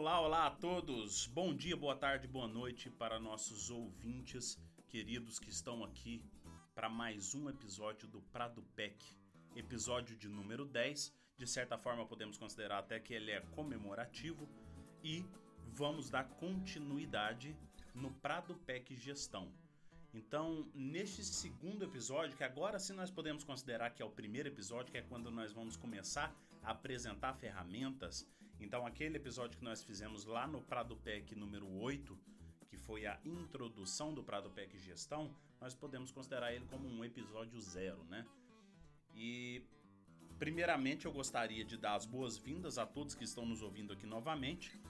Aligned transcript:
Olá, 0.00 0.20
olá 0.20 0.46
a 0.46 0.50
todos. 0.52 1.26
Bom 1.26 1.52
dia, 1.52 1.76
boa 1.76 1.96
tarde, 1.96 2.28
boa 2.28 2.46
noite 2.46 2.88
para 2.88 3.18
nossos 3.18 3.68
ouvintes 3.68 4.56
queridos 4.86 5.40
que 5.40 5.50
estão 5.50 5.82
aqui 5.82 6.22
para 6.72 6.88
mais 6.88 7.34
um 7.34 7.48
episódio 7.48 8.06
do 8.06 8.22
Prado 8.22 8.62
PEC, 8.76 8.96
episódio 9.56 10.16
de 10.16 10.28
número 10.28 10.64
10. 10.64 11.12
De 11.36 11.48
certa 11.48 11.76
forma, 11.76 12.06
podemos 12.06 12.38
considerar 12.38 12.78
até 12.78 13.00
que 13.00 13.12
ele 13.12 13.32
é 13.32 13.40
comemorativo 13.56 14.48
e 15.02 15.26
vamos 15.66 16.08
dar 16.08 16.28
continuidade 16.28 17.56
no 17.92 18.12
Prado 18.12 18.54
PEC 18.54 18.94
Gestão. 18.94 19.52
Então, 20.14 20.70
neste 20.72 21.24
segundo 21.24 21.84
episódio, 21.84 22.36
que 22.36 22.44
agora 22.44 22.78
sim 22.78 22.92
nós 22.92 23.10
podemos 23.10 23.42
considerar 23.42 23.90
que 23.90 24.00
é 24.00 24.04
o 24.04 24.10
primeiro 24.10 24.48
episódio, 24.48 24.92
que 24.92 24.98
é 24.98 25.02
quando 25.02 25.28
nós 25.28 25.52
vamos 25.52 25.76
começar 25.76 26.32
a 26.62 26.70
apresentar 26.70 27.34
ferramentas. 27.34 28.24
Então, 28.60 28.86
aquele 28.86 29.16
episódio 29.16 29.58
que 29.58 29.64
nós 29.64 29.82
fizemos 29.82 30.24
lá 30.24 30.46
no 30.46 30.60
Prado 30.60 30.96
PEC 30.96 31.34
número 31.34 31.68
8, 31.80 32.18
que 32.66 32.76
foi 32.76 33.06
a 33.06 33.18
introdução 33.24 34.12
do 34.12 34.22
Prado 34.22 34.50
PEC 34.50 34.78
Gestão, 34.78 35.34
nós 35.60 35.74
podemos 35.74 36.10
considerar 36.10 36.52
ele 36.52 36.66
como 36.66 36.88
um 36.88 37.04
episódio 37.04 37.60
zero, 37.60 38.02
né? 38.04 38.26
E 39.14 39.62
primeiramente 40.38 41.06
eu 41.06 41.12
gostaria 41.12 41.64
de 41.64 41.76
dar 41.76 41.94
as 41.94 42.04
boas-vindas 42.04 42.78
a 42.78 42.86
todos 42.86 43.14
que 43.14 43.24
estão 43.24 43.46
nos 43.46 43.62
ouvindo 43.62 43.92
aqui 43.92 44.06
novamente 44.06 44.80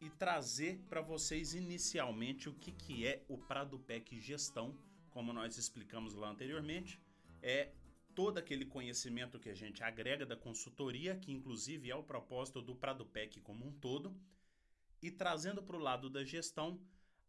e 0.00 0.08
trazer 0.10 0.78
para 0.88 1.00
vocês 1.00 1.54
inicialmente 1.54 2.48
o 2.48 2.54
que, 2.54 2.72
que 2.72 3.06
é 3.06 3.24
o 3.28 3.36
Prado 3.36 3.78
PEC 3.78 4.20
Gestão, 4.20 4.76
como 5.10 5.32
nós 5.32 5.56
explicamos 5.56 6.14
lá 6.14 6.30
anteriormente. 6.30 7.00
É 7.42 7.72
todo 8.18 8.38
aquele 8.38 8.64
conhecimento 8.64 9.38
que 9.38 9.48
a 9.48 9.54
gente 9.54 9.80
agrega 9.80 10.26
da 10.26 10.36
consultoria, 10.36 11.14
que 11.14 11.30
inclusive 11.30 11.88
é 11.88 11.94
o 11.94 12.02
propósito 12.02 12.60
do 12.60 12.74
Prado 12.74 13.06
PEC 13.06 13.40
como 13.40 13.64
um 13.64 13.70
todo, 13.70 14.12
e 15.00 15.08
trazendo 15.08 15.62
para 15.62 15.76
o 15.76 15.78
lado 15.78 16.10
da 16.10 16.24
gestão, 16.24 16.84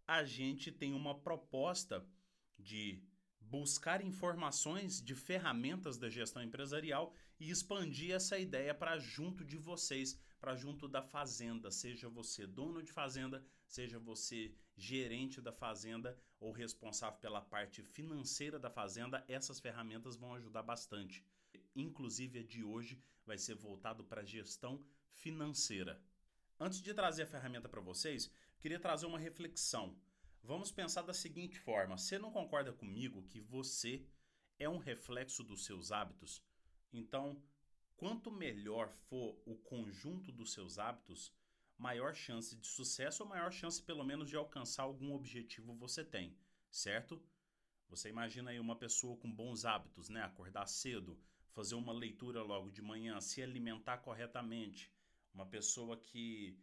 a 0.08 0.24
gente 0.24 0.72
tem 0.72 0.96
uma 0.96 1.14
proposta 1.14 2.04
de 2.58 3.04
buscar 3.40 4.04
informações 4.04 5.00
de 5.00 5.14
ferramentas 5.14 6.00
da 6.00 6.10
gestão 6.10 6.42
empresarial 6.42 7.14
e 7.40 7.52
expandir 7.52 8.16
essa 8.16 8.40
ideia 8.40 8.74
para 8.74 8.98
junto 8.98 9.46
de 9.46 9.58
vocês, 9.58 10.20
para 10.40 10.56
junto 10.56 10.88
da 10.88 11.04
fazenda, 11.04 11.70
seja 11.70 12.10
você 12.10 12.48
dono 12.48 12.82
de 12.82 12.92
fazenda, 12.92 13.46
seja 13.68 14.00
você 14.00 14.56
gerente 14.80 15.42
da 15.42 15.52
fazenda 15.52 16.18
ou 16.40 16.52
responsável 16.52 17.20
pela 17.20 17.42
parte 17.42 17.84
financeira 17.84 18.58
da 18.58 18.70
fazenda, 18.70 19.24
essas 19.28 19.60
ferramentas 19.60 20.16
vão 20.16 20.34
ajudar 20.36 20.64
bastante. 20.64 21.24
Inclusive 21.76 22.40
a 22.40 22.44
de 22.44 22.64
hoje 22.64 23.02
vai 23.26 23.38
ser 23.38 23.56
voltado 23.56 24.04
para 24.04 24.24
gestão 24.24 24.84
financeira. 25.12 26.02
Antes 26.58 26.82
de 26.82 26.94
trazer 26.94 27.24
a 27.24 27.28
ferramenta 27.28 27.68
para 27.68 27.82
vocês, 27.82 28.32
queria 28.60 28.80
trazer 28.80 29.06
uma 29.06 29.20
reflexão. 29.20 29.96
Vamos 30.42 30.72
pensar 30.72 31.02
da 31.02 31.14
seguinte 31.14 31.60
forma: 31.60 31.98
você 31.98 32.18
não 32.18 32.32
concorda 32.32 32.72
comigo 32.72 33.28
que 33.28 33.42
você 33.42 34.06
é 34.58 34.68
um 34.70 34.78
reflexo 34.78 35.44
dos 35.44 35.66
seus 35.66 35.92
hábitos? 35.92 36.42
Então, 36.92 37.42
quanto 37.98 38.32
melhor 38.32 38.94
for 39.10 39.42
o 39.46 39.56
conjunto 39.58 40.32
dos 40.32 40.54
seus 40.54 40.80
hábitos, 40.80 41.34
maior 41.80 42.14
chance 42.14 42.56
de 42.56 42.68
sucesso 42.68 43.24
ou 43.24 43.30
maior 43.30 43.52
chance, 43.52 43.82
pelo 43.82 44.04
menos, 44.04 44.30
de 44.30 44.36
alcançar 44.36 44.84
algum 44.84 45.14
objetivo 45.14 45.74
você 45.74 46.04
tem, 46.04 46.38
certo? 46.70 47.20
Você 47.90 48.10
imagina 48.10 48.52
aí 48.52 48.60
uma 48.60 48.76
pessoa 48.76 49.18
com 49.18 49.32
bons 49.32 49.66
hábitos, 49.66 50.10
né? 50.10 50.22
Acordar 50.22 50.68
cedo, 50.68 51.18
fazer 51.54 51.76
uma 51.76 51.94
leitura 51.94 52.44
logo 52.44 52.70
de 52.70 52.82
manhã, 52.82 53.20
se 53.22 53.42
alimentar 53.42 54.00
corretamente. 54.00 54.94
Uma 55.34 55.46
pessoa 55.46 55.98
que 55.98 56.60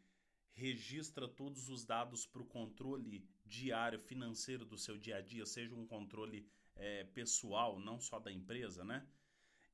registra 0.52 1.26
todos 1.26 1.68
os 1.68 1.84
dados 1.84 2.26
para 2.26 2.42
o 2.42 2.46
controle 2.46 3.28
diário 3.44 3.98
financeiro 3.98 4.64
do 4.64 4.78
seu 4.78 4.98
dia 4.98 5.16
a 5.16 5.20
dia, 5.20 5.46
seja 5.46 5.74
um 5.74 5.86
controle 5.86 6.48
é, 6.76 7.04
pessoal, 7.04 7.78
não 7.80 7.98
só 7.98 8.18
da 8.18 8.30
empresa, 8.30 8.84
né? 8.84 9.06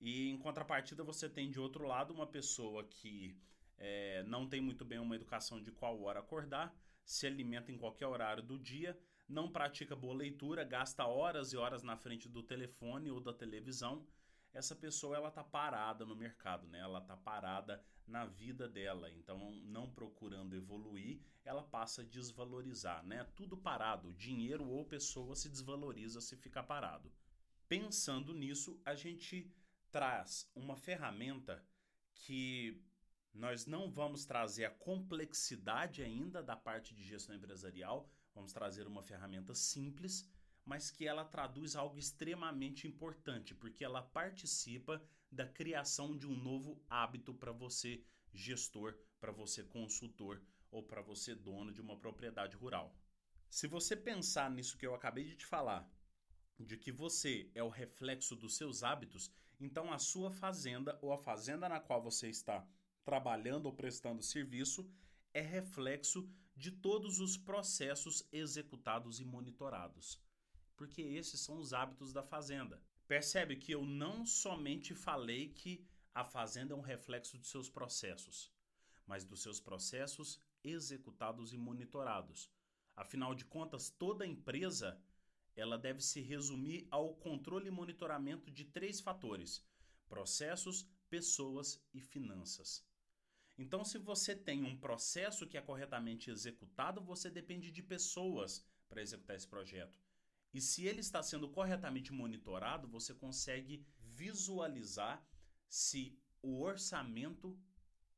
E 0.01 0.29
em 0.29 0.39
contrapartida, 0.39 1.05
você 1.05 1.29
tem 1.29 1.51
de 1.51 1.61
outro 1.61 1.87
lado 1.87 2.13
uma 2.15 2.27
pessoa 2.27 2.85
que 2.85 3.37
é, 3.83 4.23
não 4.23 4.49
tem 4.49 4.61
muito 4.61 4.85
bem 4.85 4.99
uma 4.99 5.17
educação 5.17 5.63
de 5.63 5.71
qual 5.73 6.01
hora 6.03 6.21
acordar, 6.21 6.75
se 7.05 7.27
alimenta 7.27 7.73
em 7.73 7.77
qualquer 7.77 8.07
horário 8.07 8.43
do 8.43 8.59
dia, 8.59 8.99
não 9.29 9.51
pratica 9.51 9.97
boa 9.97 10.15
leitura, 10.15 10.65
gasta 10.65 11.05
horas 11.05 11.53
e 11.53 11.57
horas 11.57 11.83
na 11.83 11.97
frente 11.97 12.29
do 12.29 12.43
telefone 12.43 13.11
ou 13.11 13.21
da 13.21 13.33
televisão 13.33 14.07
essa 14.53 14.77
pessoa 14.77 15.17
ela 15.17 15.31
tá 15.31 15.43
parada 15.43 16.05
no 16.05 16.15
mercado, 16.15 16.69
né? 16.69 16.81
Ela 16.81 17.01
tá 17.01 17.17
parada 17.17 17.83
na 18.07 18.27
vida 18.27 18.69
dela. 18.69 19.11
Então, 19.11 19.51
não 19.65 19.91
procurando 19.91 20.55
evoluir, 20.55 21.21
ela 21.45 21.63
passa 21.63 22.03
a 22.03 22.05
desvalorizar, 22.05 23.05
né? 23.05 23.25
Tudo 23.35 23.57
parado, 23.57 24.13
dinheiro 24.13 24.69
ou 24.69 24.85
pessoa 24.85 25.35
se 25.35 25.49
desvaloriza 25.49 26.21
se 26.21 26.37
ficar 26.37 26.65
parado. 26.65 27.11
Pensando 27.67 28.35
nisso, 28.35 28.81
a 28.85 28.95
gente 28.95 29.51
traz 29.91 30.51
uma 30.55 30.77
ferramenta 30.77 31.65
que 32.15 32.83
nós 33.35 33.67
não 33.67 33.91
vamos 33.91 34.25
trazer 34.25 34.65
a 34.65 34.71
complexidade 34.71 36.03
ainda 36.03 36.43
da 36.43 36.57
parte 36.57 36.95
de 36.95 37.03
gestão 37.03 37.35
empresarial, 37.35 38.09
vamos 38.35 38.53
trazer 38.53 38.87
uma 38.87 39.03
ferramenta 39.03 39.55
simples 39.55 40.29
mas 40.65 40.91
que 40.91 41.07
ela 41.07 41.25
traduz 41.25 41.75
algo 41.75 41.99
extremamente 41.99 42.87
importante, 42.87 43.55
porque 43.55 43.85
ela 43.85 44.03
participa 44.03 45.03
da 45.31 45.47
criação 45.47 46.17
de 46.17 46.27
um 46.27 46.37
novo 46.37 46.81
hábito 46.89 47.35
para 47.35 47.53
você, 47.53 48.05
gestor, 48.33 48.97
para 49.21 49.33
você, 49.33 49.65
consultor 49.65 50.41
ou 50.71 50.83
para 50.83 51.03
você, 51.03 51.35
dono 51.35 51.73
de 51.73 51.81
uma 51.81 51.97
propriedade 51.97 52.57
rural. 52.57 52.97
Se 53.49 53.67
você 53.67 53.97
pensar 53.97 54.51
nisso 54.51 54.79
que 54.79 54.87
eu 54.87 54.95
acabei 54.95 55.25
de 55.25 55.37
te 55.37 55.47
falar, 55.47 55.91
de 56.59 56.77
que 56.77 56.93
você 56.93 57.51
é 57.55 57.63
o 57.63 57.69
reflexo 57.69 58.37
dos 58.37 58.57
seus 58.57 58.83
hábitos, 58.83 59.31
então 59.61 59.93
a 59.93 59.99
sua 59.99 60.31
fazenda 60.31 60.99
ou 61.03 61.13
a 61.13 61.19
fazenda 61.19 61.69
na 61.69 61.81
qual 61.81 62.03
você 62.03 62.29
está 62.29 62.67
trabalhando 63.05 63.67
ou 63.67 63.73
prestando 63.73 64.23
serviço 64.23 64.89
é 65.33 65.41
reflexo 65.41 66.29
de 66.57 66.71
todos 66.71 67.19
os 67.19 67.37
processos 67.37 68.27
executados 68.33 69.21
e 69.21 69.25
monitorados 69.25 70.21
porque 70.83 71.03
esses 71.03 71.41
são 71.41 71.59
os 71.59 71.73
hábitos 71.73 72.13
da 72.13 72.25
fazenda. 72.25 72.83
Percebe 73.07 73.55
que 73.55 73.71
eu 73.71 73.87
não 73.87 74.27
somente 74.27 74.97
falei 74.97 75.49
que 75.51 75.87
a 76.13 76.25
fazenda 76.25 76.75
é 76.75 76.77
um 76.77 76.81
reflexo 76.81 77.39
de 77.39 77.47
seus 77.47 77.71
processos, 77.71 78.53
mas 79.07 79.25
dos 79.25 79.43
seus 79.43 79.61
processos 79.61 80.41
executados 80.65 81.53
e 81.53 81.57
monitorados. 81.57 82.51
Afinal 82.97 83.33
de 83.33 83.45
contas, 83.45 83.91
toda 83.91 84.27
empresa 84.27 85.01
ela 85.55 85.79
deve 85.79 86.01
se 86.01 86.21
resumir 86.21 86.89
ao 86.91 87.15
controle 87.15 87.69
e 87.69 87.71
monitoramento 87.71 88.51
de 88.51 88.65
três 88.65 89.01
fatores: 89.01 89.65
processos, 90.09 90.85
pessoas 91.09 91.81
e 91.95 92.01
finanças. 92.01 92.85
Então, 93.63 93.85
se 93.85 93.97
você 93.97 94.35
tem 94.35 94.65
um 94.65 94.77
processo 94.77 95.47
que 95.47 95.57
é 95.57 95.63
corretamente 95.63 96.29
executado, 96.29 97.01
você 97.01 97.31
depende 97.31 97.71
de 97.71 97.81
pessoas 97.81 98.67
para 98.89 99.01
executar 99.01 99.37
esse 99.37 99.47
projeto. 99.47 99.97
E 100.53 100.61
se 100.61 100.85
ele 100.85 100.99
está 100.99 101.23
sendo 101.23 101.49
corretamente 101.49 102.13
monitorado, 102.13 102.89
você 102.89 103.15
consegue 103.15 103.87
visualizar 104.01 105.25
se 105.69 106.21
o 106.43 106.61
orçamento 106.61 107.57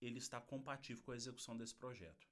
ele 0.00 0.16
está 0.18 0.40
compatível 0.40 1.04
com 1.04 1.12
a 1.12 1.16
execução 1.16 1.58
desse 1.58 1.74
projeto. 1.74 2.26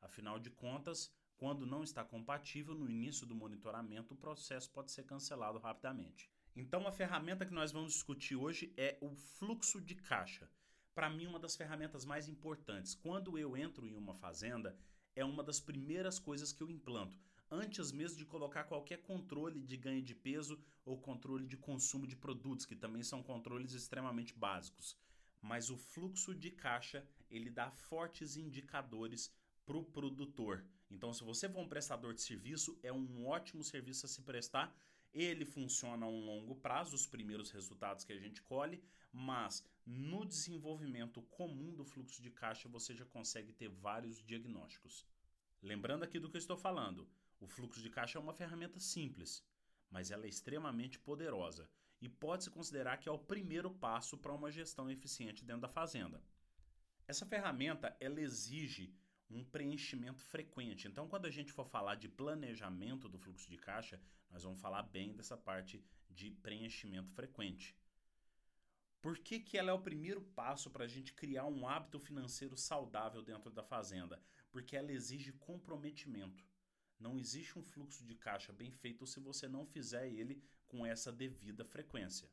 Afinal 0.00 0.38
de 0.38 0.50
contas, 0.50 1.12
quando 1.36 1.66
não 1.66 1.82
está 1.82 2.04
compatível 2.04 2.76
no 2.76 2.88
início 2.88 3.26
do 3.26 3.34
monitoramento, 3.34 4.14
o 4.14 4.16
processo 4.16 4.70
pode 4.70 4.92
ser 4.92 5.02
cancelado 5.02 5.58
rapidamente. 5.58 6.30
Então, 6.54 6.86
a 6.86 6.92
ferramenta 6.92 7.44
que 7.44 7.52
nós 7.52 7.72
vamos 7.72 7.94
discutir 7.94 8.36
hoje 8.36 8.72
é 8.76 8.98
o 9.00 9.10
fluxo 9.16 9.80
de 9.80 9.96
caixa. 9.96 10.48
Para 10.94 11.10
mim, 11.10 11.26
uma 11.26 11.38
das 11.38 11.56
ferramentas 11.56 12.04
mais 12.04 12.28
importantes. 12.28 12.94
Quando 12.94 13.38
eu 13.38 13.56
entro 13.56 13.86
em 13.86 13.96
uma 13.96 14.14
fazenda, 14.14 14.76
é 15.16 15.24
uma 15.24 15.42
das 15.42 15.60
primeiras 15.60 16.18
coisas 16.18 16.52
que 16.52 16.62
eu 16.62 16.70
implanto 16.70 17.18
antes 17.52 17.92
mesmo 17.92 18.16
de 18.16 18.24
colocar 18.24 18.64
qualquer 18.64 19.02
controle 19.02 19.60
de 19.60 19.76
ganho 19.76 20.00
de 20.02 20.14
peso 20.14 20.58
ou 20.86 20.98
controle 20.98 21.46
de 21.46 21.58
consumo 21.58 22.06
de 22.06 22.16
produtos, 22.16 22.64
que 22.64 22.74
também 22.74 23.02
são 23.02 23.22
controles 23.22 23.74
extremamente 23.74 24.34
básicos. 24.34 24.96
Mas 25.38 25.68
o 25.68 25.76
fluxo 25.76 26.34
de 26.34 26.50
caixa 26.50 27.06
ele 27.30 27.50
dá 27.50 27.70
fortes 27.70 28.36
indicadores 28.36 29.30
para 29.66 29.76
o 29.76 29.84
produtor. 29.84 30.64
Então, 30.90 31.12
se 31.12 31.22
você 31.22 31.46
for 31.48 31.60
um 31.60 31.68
prestador 31.68 32.14
de 32.14 32.22
serviço, 32.22 32.78
é 32.82 32.90
um 32.90 33.26
ótimo 33.26 33.62
serviço 33.62 34.06
a 34.06 34.08
se 34.08 34.22
prestar. 34.22 34.74
Ele 35.12 35.44
funciona 35.44 36.06
a 36.06 36.08
um 36.08 36.24
longo 36.24 36.56
prazo, 36.56 36.94
os 36.94 37.06
primeiros 37.06 37.50
resultados 37.50 38.02
que 38.02 38.14
a 38.14 38.18
gente 38.18 38.40
colhe, 38.42 38.82
mas 39.12 39.62
no 39.84 40.24
desenvolvimento 40.24 41.22
comum 41.22 41.74
do 41.74 41.84
fluxo 41.84 42.22
de 42.22 42.30
caixa 42.30 42.68
você 42.68 42.94
já 42.94 43.04
consegue 43.04 43.52
ter 43.52 43.68
vários 43.68 44.22
diagnósticos. 44.22 45.06
Lembrando 45.60 46.04
aqui 46.04 46.18
do 46.18 46.30
que 46.30 46.36
eu 46.36 46.40
estou 46.40 46.56
falando, 46.56 47.08
o 47.40 47.46
fluxo 47.46 47.80
de 47.80 47.90
caixa 47.90 48.18
é 48.18 48.20
uma 48.20 48.32
ferramenta 48.32 48.78
simples, 48.78 49.44
mas 49.90 50.10
ela 50.10 50.26
é 50.26 50.28
extremamente 50.28 50.98
poderosa 50.98 51.68
e 52.00 52.08
pode-se 52.08 52.50
considerar 52.50 52.98
que 52.98 53.08
é 53.08 53.12
o 53.12 53.18
primeiro 53.18 53.70
passo 53.70 54.18
para 54.18 54.32
uma 54.32 54.50
gestão 54.50 54.90
eficiente 54.90 55.44
dentro 55.44 55.62
da 55.62 55.68
fazenda. 55.68 56.22
Essa 57.06 57.26
ferramenta 57.26 57.96
ela 58.00 58.20
exige 58.20 58.94
um 59.30 59.44
preenchimento 59.44 60.22
frequente. 60.24 60.86
Então, 60.86 61.08
quando 61.08 61.26
a 61.26 61.30
gente 61.30 61.52
for 61.52 61.66
falar 61.66 61.94
de 61.94 62.08
planejamento 62.08 63.08
do 63.08 63.18
fluxo 63.18 63.48
de 63.48 63.56
caixa, 63.56 64.00
nós 64.30 64.42
vamos 64.42 64.60
falar 64.60 64.82
bem 64.82 65.14
dessa 65.14 65.36
parte 65.36 65.84
de 66.10 66.30
preenchimento 66.30 67.10
frequente. 67.12 67.76
Por 69.02 69.18
que, 69.18 69.40
que 69.40 69.58
ela 69.58 69.70
é 69.70 69.74
o 69.74 69.82
primeiro 69.82 70.22
passo 70.22 70.70
para 70.70 70.84
a 70.84 70.88
gente 70.88 71.12
criar 71.12 71.44
um 71.46 71.66
hábito 71.66 71.98
financeiro 71.98 72.56
saudável 72.56 73.20
dentro 73.20 73.50
da 73.50 73.64
fazenda? 73.64 74.22
Porque 74.48 74.76
ela 74.76 74.92
exige 74.92 75.32
comprometimento. 75.32 76.44
Não 77.00 77.18
existe 77.18 77.58
um 77.58 77.64
fluxo 77.64 78.06
de 78.06 78.14
caixa 78.14 78.52
bem 78.52 78.70
feito 78.70 79.04
se 79.04 79.18
você 79.18 79.48
não 79.48 79.66
fizer 79.66 80.08
ele 80.08 80.40
com 80.68 80.86
essa 80.86 81.10
devida 81.10 81.64
frequência. 81.64 82.30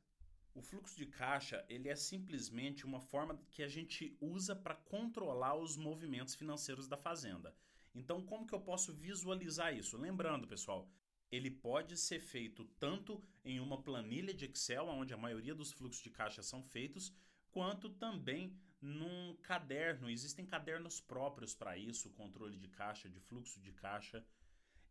O 0.53 0.61
fluxo 0.61 0.95
de 0.95 1.07
caixa 1.07 1.65
ele 1.67 1.89
é 1.89 1.95
simplesmente 1.95 2.85
uma 2.85 3.01
forma 3.01 3.41
que 3.49 3.63
a 3.63 3.67
gente 3.67 4.15
usa 4.21 4.55
para 4.55 4.75
controlar 4.75 5.55
os 5.55 5.75
movimentos 5.75 6.35
financeiros 6.35 6.87
da 6.87 6.97
fazenda. 6.97 7.55
Então, 7.95 8.21
como 8.23 8.45
que 8.45 8.53
eu 8.53 8.61
posso 8.61 8.93
visualizar 8.93 9.75
isso? 9.75 9.97
Lembrando, 9.97 10.47
pessoal, 10.47 10.87
ele 11.31 11.51
pode 11.51 11.95
ser 11.97 12.19
feito 12.19 12.65
tanto 12.79 13.23
em 13.43 13.59
uma 13.59 13.81
planilha 13.81 14.33
de 14.33 14.45
Excel, 14.45 14.87
onde 14.87 15.13
a 15.13 15.17
maioria 15.17 15.53
dos 15.53 15.71
fluxos 15.71 16.01
de 16.01 16.09
caixa 16.09 16.41
são 16.41 16.63
feitos, 16.63 17.13
quanto 17.51 17.89
também 17.89 18.57
num 18.81 19.35
caderno. 19.41 20.09
Existem 20.09 20.45
cadernos 20.45 20.99
próprios 20.99 21.53
para 21.53 21.77
isso, 21.77 22.09
controle 22.11 22.57
de 22.57 22.67
caixa, 22.67 23.09
de 23.09 23.19
fluxo 23.19 23.59
de 23.59 23.71
caixa. 23.71 24.25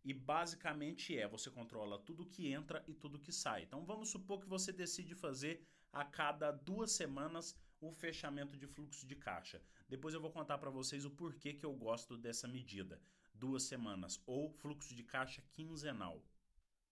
E 0.04 0.14
basicamente 0.14 1.18
é, 1.18 1.26
você 1.26 1.50
controla 1.50 1.98
tudo 1.98 2.26
que 2.26 2.52
entra 2.52 2.84
e 2.86 2.94
tudo 2.94 3.18
que 3.18 3.32
sai. 3.32 3.64
Então 3.64 3.84
vamos 3.84 4.10
supor 4.10 4.40
que 4.40 4.48
você 4.48 4.72
decide 4.72 5.14
fazer 5.14 5.66
a 5.92 6.04
cada 6.04 6.52
duas 6.52 6.92
semanas 6.92 7.56
o 7.80 7.90
fechamento 7.90 8.56
de 8.56 8.66
fluxo 8.66 9.06
de 9.06 9.16
caixa. 9.16 9.62
Depois 9.88 10.14
eu 10.14 10.20
vou 10.20 10.30
contar 10.30 10.58
para 10.58 10.70
vocês 10.70 11.04
o 11.04 11.10
porquê 11.10 11.52
que 11.52 11.64
eu 11.64 11.72
gosto 11.74 12.16
dessa 12.16 12.46
medida. 12.46 13.00
Duas 13.38 13.62
semanas 13.62 14.20
ou 14.26 14.50
fluxo 14.50 14.94
de 14.94 15.04
caixa 15.04 15.42
quinzenal. 15.52 16.24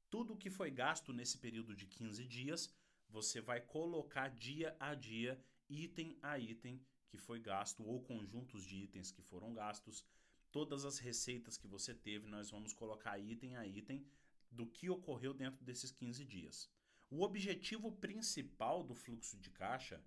Tudo 0.08 0.36
que 0.36 0.48
foi 0.48 0.70
gasto 0.70 1.12
nesse 1.12 1.38
período 1.38 1.74
de 1.74 1.86
15 1.86 2.24
dias, 2.24 2.72
você 3.08 3.40
vai 3.40 3.60
colocar 3.60 4.28
dia 4.28 4.76
a 4.78 4.94
dia, 4.94 5.42
item 5.68 6.16
a 6.22 6.38
item 6.38 6.80
que 7.08 7.18
foi 7.18 7.40
gasto 7.40 7.82
ou 7.84 8.00
conjuntos 8.02 8.64
de 8.64 8.76
itens 8.76 9.10
que 9.10 9.22
foram 9.22 9.52
gastos 9.52 10.04
todas 10.52 10.84
as 10.84 10.98
receitas 10.98 11.58
que 11.58 11.66
você 11.66 11.92
teve, 11.94 12.26
nós 12.28 12.50
vamos 12.50 12.72
colocar 12.72 13.18
item 13.18 13.56
a 13.56 13.66
item 13.66 14.06
do 14.50 14.66
que 14.66 14.88
ocorreu 14.88 15.34
dentro 15.34 15.64
desses 15.64 15.90
15 15.90 16.24
dias. 16.24 16.70
O 17.10 17.22
objetivo 17.22 17.92
principal 17.92 18.82
do 18.82 18.94
fluxo 18.94 19.36
de 19.36 19.50
caixa 19.50 20.02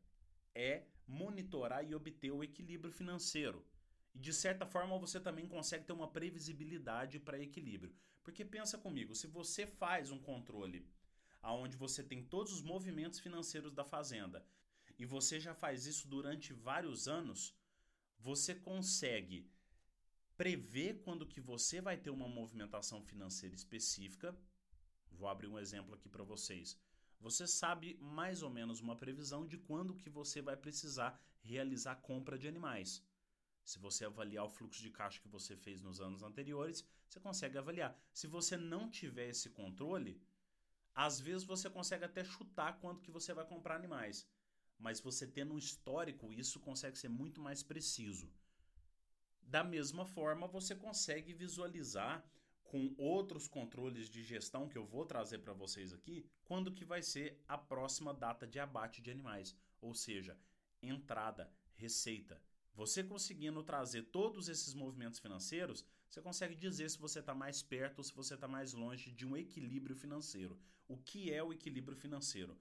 é 0.56 0.88
monitorar 1.08 1.88
e 1.88 1.94
obter 1.94 2.32
o 2.32 2.44
equilíbrio 2.44 2.92
financeiro. 2.92 3.64
E 4.14 4.20
de 4.20 4.34
certa 4.34 4.66
forma 4.66 4.98
você 4.98 5.20
também 5.20 5.48
consegue 5.48 5.86
ter 5.86 5.94
uma 5.94 6.08
previsibilidade 6.08 7.20
para 7.20 7.40
equilíbrio. 7.40 7.96
Porque 8.24 8.44
pensa 8.46 8.78
comigo, 8.78 9.16
se 9.16 9.28
você 9.28 9.66
faz 9.66 10.12
um 10.12 10.20
controle 10.20 10.88
aonde 11.42 11.78
você 11.78 12.04
tem 12.04 12.24
todos 12.24 12.54
os 12.54 12.62
movimentos 12.62 13.20
financeiros 13.20 13.74
da 13.74 13.84
fazenda 13.86 14.46
e 14.98 15.06
você 15.06 15.40
já 15.40 15.54
faz 15.54 15.86
isso 15.86 16.08
durante 16.08 16.54
vários 16.54 17.08
anos, 17.08 17.56
você 18.20 18.54
consegue 18.54 19.50
prever 20.36 21.02
quando 21.02 21.26
que 21.26 21.42
você 21.42 21.82
vai 21.82 21.98
ter 21.98 22.10
uma 22.10 22.28
movimentação 22.28 23.02
financeira 23.02 23.56
específica. 23.56 24.38
Vou 25.12 25.28
abrir 25.28 25.48
um 25.48 25.60
exemplo 25.60 25.94
aqui 25.94 26.08
para 26.08 26.24
vocês. 26.24 26.78
Você 27.20 27.46
sabe 27.46 27.98
mais 28.02 28.42
ou 28.42 28.50
menos 28.50 28.80
uma 28.80 28.96
previsão 28.96 29.46
de 29.46 29.58
quando 29.58 29.96
que 29.96 30.10
você 30.10 30.42
vai 30.42 30.56
precisar 30.56 31.20
realizar 31.42 31.96
compra 31.98 32.38
de 32.38 32.48
animais. 32.48 33.04
Se 33.64 33.78
você 33.78 34.06
avaliar 34.06 34.46
o 34.46 34.50
fluxo 34.50 34.82
de 34.82 34.90
caixa 34.90 35.22
que 35.22 35.28
você 35.28 35.56
fez 35.56 35.82
nos 35.82 36.02
anos 36.02 36.24
anteriores, 36.24 36.86
você 37.08 37.20
consegue 37.20 37.58
avaliar. 37.58 37.98
Se 38.14 38.28
você 38.28 38.58
não 38.58 38.90
tiver 38.90 39.30
esse 39.30 39.50
controle, 39.50 40.22
às 40.94 41.20
vezes 41.20 41.44
você 41.46 41.70
consegue 41.70 42.06
até 42.06 42.24
chutar 42.24 42.80
quanto 42.80 43.02
que 43.02 43.12
você 43.12 43.34
vai 43.34 43.46
comprar 43.46 43.76
animais. 43.76 44.28
Mas 44.78 45.00
você 45.00 45.28
tendo 45.28 45.54
um 45.54 45.58
histórico, 45.58 46.34
isso 46.34 46.60
consegue 46.60 46.98
ser 46.98 47.10
muito 47.10 47.42
mais 47.42 47.62
preciso. 47.62 48.32
Da 49.42 49.64
mesma 49.64 50.06
forma, 50.06 50.48
você 50.48 50.76
consegue 50.76 51.34
visualizar 51.34 52.24
com 52.64 52.94
outros 52.98 53.48
controles 53.48 54.08
de 54.10 54.24
gestão 54.24 54.70
que 54.70 54.78
eu 54.78 54.86
vou 54.86 55.06
trazer 55.06 55.40
para 55.40 55.54
vocês 55.54 55.92
aqui, 55.92 56.30
quando 56.46 56.72
que 56.72 56.86
vai 56.86 57.02
ser 57.02 57.44
a 57.48 57.58
próxima 57.58 58.14
data 58.14 58.46
de 58.46 58.60
abate 58.60 59.02
de 59.02 59.10
animais, 59.10 59.56
ou 59.82 59.94
seja, 59.96 60.38
entrada, 60.82 61.52
receita. 61.74 62.40
Você 62.80 63.04
conseguindo 63.04 63.62
trazer 63.62 64.04
todos 64.04 64.48
esses 64.48 64.74
movimentos 64.74 65.20
financeiros, 65.20 65.86
você 66.10 66.22
consegue 66.22 66.56
dizer 66.56 66.90
se 66.90 66.98
você 66.98 67.20
está 67.20 67.36
mais 67.36 67.62
perto 67.62 67.98
ou 67.98 68.04
se 68.06 68.16
você 68.16 68.36
está 68.36 68.48
mais 68.48 68.72
longe 68.72 69.12
de 69.12 69.26
um 69.26 69.36
equilíbrio 69.36 69.98
financeiro. 69.98 70.58
O 70.88 70.96
que 70.96 71.30
é 71.30 71.44
o 71.44 71.52
equilíbrio 71.52 71.98
financeiro? 71.98 72.58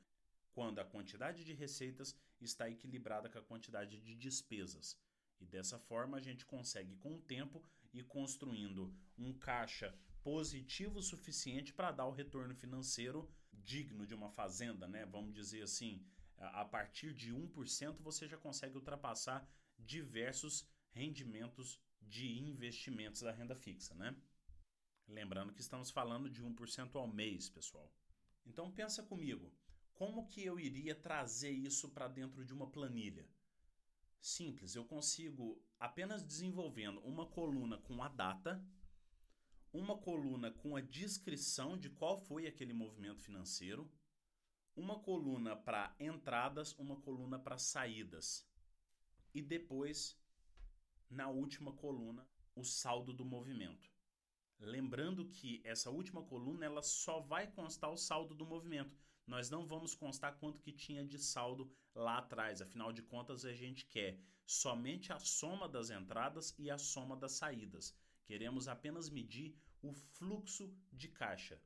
Quando 0.51 0.81
a 0.81 0.85
quantidade 0.85 1.45
de 1.45 1.53
receitas 1.53 2.17
está 2.41 2.69
equilibrada 2.69 3.29
com 3.29 3.39
a 3.39 3.43
quantidade 3.43 4.01
de 4.01 4.17
despesas. 4.17 4.99
E 5.39 5.47
dessa 5.47 5.79
forma 5.79 6.17
a 6.17 6.21
gente 6.21 6.45
consegue, 6.45 6.97
com 6.97 7.15
o 7.15 7.21
tempo, 7.21 7.63
ir 7.93 8.03
construindo 8.03 8.93
um 9.17 9.33
caixa 9.33 9.97
positivo 10.25 11.01
suficiente 11.01 11.73
para 11.73 11.93
dar 11.93 12.07
o 12.07 12.13
retorno 12.13 12.57
financeiro 12.57 13.31
digno 13.53 14.05
de 14.05 14.17
uma 14.17 14.31
fazenda, 14.31 14.89
né? 14.89 15.07
Vamos 15.07 15.33
dizer 15.33 15.63
assim, 15.63 16.05
a 16.39 16.65
partir 16.65 17.15
de 17.15 17.33
1% 17.33 18.01
você 18.01 18.27
já 18.27 18.37
consegue 18.37 18.75
ultrapassar 18.75 19.49
diversos 19.79 20.69
rendimentos 20.91 21.81
de 22.01 22.39
investimentos 22.39 23.21
da 23.21 23.33
renda 23.33 23.55
fixa, 23.55 23.95
né? 23.95 24.17
Lembrando 25.07 25.53
que 25.53 25.61
estamos 25.61 25.91
falando 25.91 26.29
de 26.29 26.45
1% 26.45 26.97
ao 26.97 27.07
mês, 27.07 27.49
pessoal. 27.49 27.93
Então 28.45 28.71
pensa 28.71 29.03
comigo, 29.03 29.53
como 29.95 30.27
que 30.27 30.43
eu 30.45 30.59
iria 30.59 30.95
trazer 30.95 31.51
isso 31.51 31.89
para 31.91 32.09
dentro 32.09 32.45
de 32.45 32.53
uma 32.55 32.71
planilha? 32.71 33.29
Simples, 34.21 34.75
eu 34.75 34.85
consigo 34.85 35.63
apenas 35.79 36.25
desenvolvendo 36.25 37.01
uma 37.01 37.27
coluna 37.27 37.79
com 37.79 38.03
a 38.03 38.09
data, 38.09 38.65
uma 39.73 39.97
coluna 39.99 40.51
com 40.51 40.77
a 40.77 40.81
descrição 40.81 41.79
de 41.79 41.91
qual 41.91 42.19
foi 42.19 42.47
aquele 42.47 42.73
movimento 42.73 43.21
financeiro, 43.21 43.91
uma 44.75 44.99
coluna 45.01 45.57
para 45.57 45.95
entradas, 45.99 46.73
uma 46.79 46.97
coluna 47.01 47.39
para 47.39 47.59
saídas. 47.59 48.48
E 49.35 49.43
depois, 49.43 50.19
na 51.11 51.29
última 51.29 51.73
coluna, 51.73 52.27
o 52.55 52.65
saldo 52.65 53.13
do 53.13 53.25
movimento. 53.25 53.91
Lembrando 54.59 55.29
que 55.29 55.61
essa 55.65 55.91
última 55.91 56.23
coluna 56.23 56.65
ela 56.65 56.83
só 56.83 57.21
vai 57.21 57.47
constar 57.47 57.91
o 57.91 57.97
saldo 57.97 58.35
do 58.35 58.45
movimento 58.45 58.97
nós 59.29 59.51
não 59.51 59.67
vamos 59.67 59.95
constar 59.95 60.39
quanto 60.39 60.63
que 60.63 60.73
tinha 60.73 61.05
de 61.05 61.19
saldo 61.19 61.71
lá 61.95 62.17
atrás. 62.17 62.63
Afinal 62.63 62.91
de 62.91 63.03
contas, 63.03 63.45
a 63.45 63.53
gente 63.53 63.85
quer 63.85 64.19
somente 64.47 65.13
a 65.13 65.19
soma 65.19 65.69
das 65.69 65.91
entradas 65.91 66.55
e 66.59 66.71
a 66.71 66.79
soma 66.79 67.15
das 67.15 67.33
saídas. 67.33 67.95
Queremos 68.25 68.69
apenas 68.69 69.11
medir 69.11 69.55
o 69.83 69.93
fluxo 69.93 70.75
de 70.91 71.09
caixa. 71.09 71.61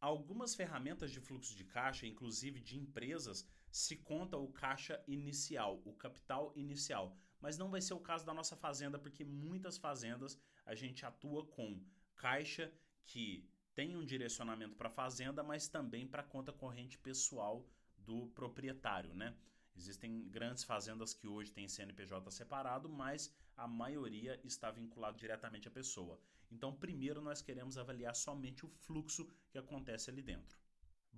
Algumas 0.00 0.54
ferramentas 0.54 1.10
de 1.12 1.20
fluxo 1.20 1.54
de 1.54 1.64
caixa, 1.64 2.06
inclusive 2.06 2.60
de 2.60 2.78
empresas, 2.78 3.46
se 3.70 3.96
conta 3.96 4.36
o 4.36 4.52
caixa 4.52 5.02
inicial, 5.06 5.82
o 5.84 5.92
capital 5.92 6.52
inicial. 6.56 7.16
Mas 7.40 7.56
não 7.56 7.70
vai 7.70 7.80
ser 7.80 7.94
o 7.94 8.00
caso 8.00 8.26
da 8.26 8.34
nossa 8.34 8.56
fazenda, 8.56 8.98
porque 8.98 9.24
muitas 9.24 9.78
fazendas 9.78 10.38
a 10.64 10.74
gente 10.74 11.06
atua 11.06 11.46
com 11.46 11.80
caixa 12.16 12.72
que 13.04 13.48
tem 13.74 13.96
um 13.96 14.04
direcionamento 14.04 14.76
para 14.76 14.88
a 14.88 14.92
fazenda, 14.92 15.42
mas 15.42 15.68
também 15.68 16.06
para 16.06 16.22
a 16.22 16.24
conta 16.26 16.52
corrente 16.52 16.98
pessoal 16.98 17.64
do 17.96 18.26
proprietário, 18.28 19.14
né? 19.14 19.36
Existem 19.76 20.28
grandes 20.28 20.64
fazendas 20.64 21.14
que 21.14 21.28
hoje 21.28 21.52
têm 21.52 21.68
CNPJ 21.68 22.28
separado, 22.32 22.88
mas 22.88 23.32
a 23.56 23.68
maioria 23.68 24.40
está 24.42 24.72
vinculado 24.72 25.16
diretamente 25.16 25.68
à 25.68 25.70
pessoa. 25.70 26.20
Então, 26.50 26.74
primeiro 26.74 27.20
nós 27.20 27.40
queremos 27.40 27.78
avaliar 27.78 28.16
somente 28.16 28.66
o 28.66 28.68
fluxo 28.68 29.28
que 29.48 29.58
acontece 29.58 30.10
ali 30.10 30.22
dentro. 30.22 30.58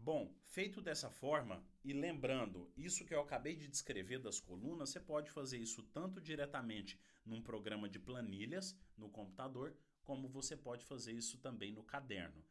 Bom, 0.02 0.34
feito 0.40 0.80
dessa 0.80 1.10
forma, 1.10 1.62
e 1.84 1.92
lembrando, 1.92 2.72
isso 2.74 3.04
que 3.04 3.12
eu 3.12 3.20
acabei 3.20 3.54
de 3.54 3.68
descrever 3.68 4.18
das 4.18 4.40
colunas, 4.40 4.88
você 4.88 4.98
pode 4.98 5.30
fazer 5.30 5.58
isso 5.58 5.82
tanto 5.92 6.22
diretamente 6.22 6.98
num 7.22 7.42
programa 7.42 7.86
de 7.86 7.98
planilhas 7.98 8.74
no 8.96 9.10
computador, 9.10 9.76
como 10.02 10.26
você 10.26 10.56
pode 10.56 10.86
fazer 10.86 11.12
isso 11.12 11.36
também 11.36 11.70
no 11.74 11.82
caderno. 11.82 12.42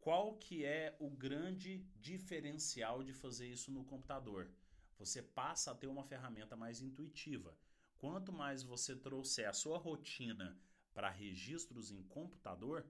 Qual 0.00 0.38
que 0.38 0.64
é 0.64 0.96
o 0.98 1.10
grande 1.10 1.86
diferencial 1.96 3.04
de 3.04 3.12
fazer 3.12 3.48
isso 3.48 3.70
no 3.70 3.84
computador? 3.84 4.50
Você 4.96 5.22
passa 5.22 5.72
a 5.72 5.74
ter 5.74 5.88
uma 5.88 6.04
ferramenta 6.04 6.56
mais 6.56 6.80
intuitiva. 6.80 7.54
Quanto 7.98 8.32
mais 8.32 8.62
você 8.62 8.96
trouxer 8.96 9.46
a 9.46 9.52
sua 9.52 9.76
rotina 9.76 10.58
para 10.94 11.10
registros 11.10 11.90
em 11.90 12.02
computador, 12.04 12.86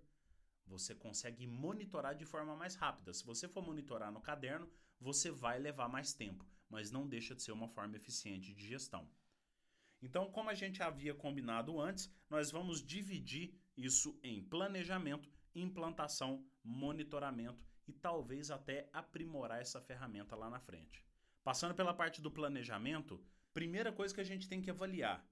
você 0.67 0.95
consegue 0.95 1.47
monitorar 1.47 2.15
de 2.15 2.25
forma 2.25 2.57
mais 2.57 2.75
rápida. 2.75 3.13
Se 3.13 3.25
você 3.25 3.49
for 3.49 3.63
monitorar 3.63 4.13
no 4.13 4.21
caderno, 4.21 4.69
você 5.01 5.31
vai 5.31 5.59
levar 5.59 5.89
mais 5.89 6.13
tempo, 6.13 6.47
mas 6.69 6.91
não 6.91 7.07
deixa 7.07 7.35
de 7.35 7.43
ser 7.43 7.53
uma 7.53 7.69
forma 7.69 7.97
eficiente 7.97 8.55
de 8.55 8.67
gestão. 8.67 9.09
Então, 10.01 10.31
como 10.31 10.51
a 10.51 10.55
gente 10.55 10.83
havia 10.83 11.15
combinado 11.15 11.81
antes, 11.81 12.13
nós 12.29 12.51
vamos 12.51 12.85
dividir 12.85 13.59
isso 13.77 14.19
em 14.23 14.43
planejamento, 14.43 15.31
implantação, 15.55 16.47
monitoramento 16.63 17.65
e 17.87 17.93
talvez 17.93 18.51
até 18.51 18.89
aprimorar 18.93 19.61
essa 19.61 19.81
ferramenta 19.81 20.37
lá 20.37 20.51
na 20.51 20.61
frente. 20.61 21.05
Passando 21.43 21.75
pela 21.75 21.95
parte 21.95 22.21
do 22.21 22.31
planejamento, 22.31 23.23
primeira 23.53 23.93
coisa 23.93 24.15
que 24.15 24.21
a 24.21 24.25
gente 24.25 24.49
tem 24.49 24.61
que 24.61 24.71
avaliar. 24.71 25.27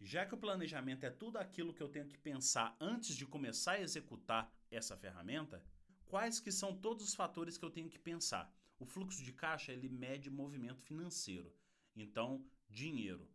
Já 0.00 0.26
que 0.26 0.34
o 0.34 0.38
planejamento 0.38 1.04
é 1.04 1.10
tudo 1.10 1.38
aquilo 1.38 1.72
que 1.72 1.82
eu 1.82 1.88
tenho 1.88 2.06
que 2.06 2.18
pensar 2.18 2.76
antes 2.80 3.16
de 3.16 3.26
começar 3.26 3.72
a 3.72 3.80
executar 3.80 4.52
essa 4.70 4.96
ferramenta, 4.96 5.64
quais 6.06 6.40
que 6.40 6.52
são 6.52 6.76
todos 6.76 7.04
os 7.04 7.14
fatores 7.14 7.56
que 7.56 7.64
eu 7.64 7.70
tenho 7.70 7.88
que 7.88 7.98
pensar? 7.98 8.52
O 8.78 8.84
fluxo 8.84 9.22
de 9.22 9.32
caixa 9.32 9.72
ele 9.72 9.88
mede 9.88 10.30
movimento 10.30 10.82
financeiro. 10.82 11.54
Então, 11.96 12.44
dinheiro. 12.68 13.30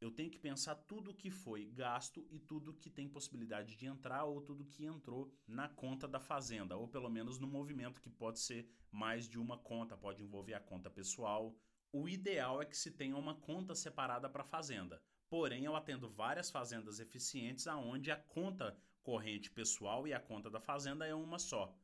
Eu 0.00 0.10
tenho 0.10 0.30
que 0.30 0.38
pensar 0.38 0.74
tudo 0.74 1.14
que 1.14 1.30
foi 1.30 1.66
gasto 1.66 2.26
e 2.30 2.38
tudo 2.38 2.74
que 2.74 2.90
tem 2.90 3.08
possibilidade 3.08 3.74
de 3.76 3.86
entrar 3.86 4.24
ou 4.24 4.42
tudo 4.42 4.66
que 4.66 4.84
entrou 4.84 5.32
na 5.46 5.68
conta 5.68 6.06
da 6.06 6.20
fazenda, 6.20 6.76
ou 6.76 6.86
pelo 6.86 7.08
menos 7.08 7.38
no 7.38 7.46
movimento 7.46 8.00
que 8.00 8.10
pode 8.10 8.38
ser 8.38 8.68
mais 8.90 9.26
de 9.26 9.38
uma 9.38 9.58
conta, 9.58 9.96
pode 9.96 10.22
envolver 10.22 10.54
a 10.54 10.60
conta 10.60 10.90
pessoal. 10.90 11.56
O 11.90 12.08
ideal 12.08 12.60
é 12.60 12.66
que 12.66 12.76
se 12.76 12.90
tenha 12.90 13.16
uma 13.16 13.34
conta 13.34 13.74
separada 13.74 14.28
para 14.28 14.42
a 14.42 14.46
fazenda. 14.46 15.02
Porém, 15.28 15.64
eu 15.64 15.74
atendo 15.74 16.08
várias 16.08 16.50
fazendas 16.50 17.00
eficientes 17.00 17.66
aonde 17.66 18.10
a 18.10 18.16
conta 18.16 18.76
corrente 19.02 19.50
pessoal 19.50 20.06
e 20.06 20.12
a 20.12 20.20
conta 20.20 20.50
da 20.50 20.60
fazenda 20.60 21.06
é 21.06 21.14
uma 21.14 21.38
só. 21.38 21.74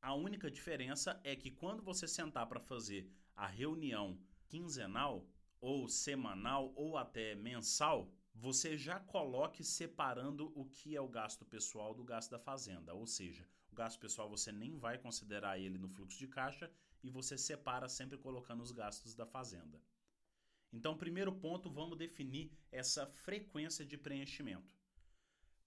A 0.00 0.14
única 0.14 0.50
diferença 0.50 1.20
é 1.24 1.34
que 1.34 1.50
quando 1.50 1.82
você 1.82 2.06
sentar 2.06 2.46
para 2.46 2.60
fazer 2.60 3.10
a 3.34 3.46
reunião 3.46 4.18
quinzenal, 4.46 5.26
ou 5.60 5.88
semanal, 5.88 6.72
ou 6.76 6.96
até 6.96 7.34
mensal, 7.34 8.10
você 8.34 8.76
já 8.76 9.00
coloque 9.00 9.64
separando 9.64 10.52
o 10.54 10.64
que 10.64 10.94
é 10.94 11.00
o 11.00 11.08
gasto 11.08 11.44
pessoal 11.44 11.92
do 11.92 12.04
gasto 12.04 12.30
da 12.30 12.38
fazenda. 12.38 12.94
Ou 12.94 13.06
seja, 13.06 13.46
o 13.72 13.74
gasto 13.74 13.98
pessoal 13.98 14.28
você 14.28 14.52
nem 14.52 14.76
vai 14.76 14.98
considerar 14.98 15.58
ele 15.58 15.78
no 15.78 15.88
fluxo 15.88 16.18
de 16.18 16.28
caixa 16.28 16.70
e 17.02 17.10
você 17.10 17.36
separa 17.36 17.88
sempre 17.88 18.16
colocando 18.16 18.62
os 18.62 18.70
gastos 18.70 19.14
da 19.14 19.26
fazenda. 19.26 19.80
Então, 20.72 20.96
primeiro 20.96 21.32
ponto, 21.32 21.70
vamos 21.70 21.96
definir 21.96 22.52
essa 22.70 23.06
frequência 23.06 23.84
de 23.84 23.96
preenchimento. 23.96 24.74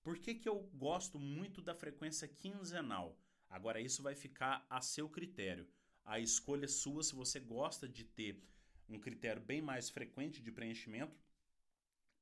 Por 0.03 0.17
que, 0.17 0.35
que 0.35 0.49
eu 0.49 0.61
gosto 0.73 1.19
muito 1.19 1.61
da 1.61 1.75
frequência 1.75 2.27
quinzenal? 2.27 3.17
Agora, 3.49 3.81
isso 3.81 4.01
vai 4.01 4.15
ficar 4.15 4.65
a 4.69 4.81
seu 4.81 5.09
critério. 5.09 5.67
A 6.03 6.19
escolha 6.19 6.65
é 6.65 6.67
sua 6.67 7.03
se 7.03 7.13
você 7.13 7.39
gosta 7.39 7.87
de 7.87 8.03
ter 8.03 8.43
um 8.89 8.99
critério 8.99 9.41
bem 9.41 9.61
mais 9.61 9.89
frequente 9.89 10.41
de 10.41 10.51
preenchimento. 10.51 11.19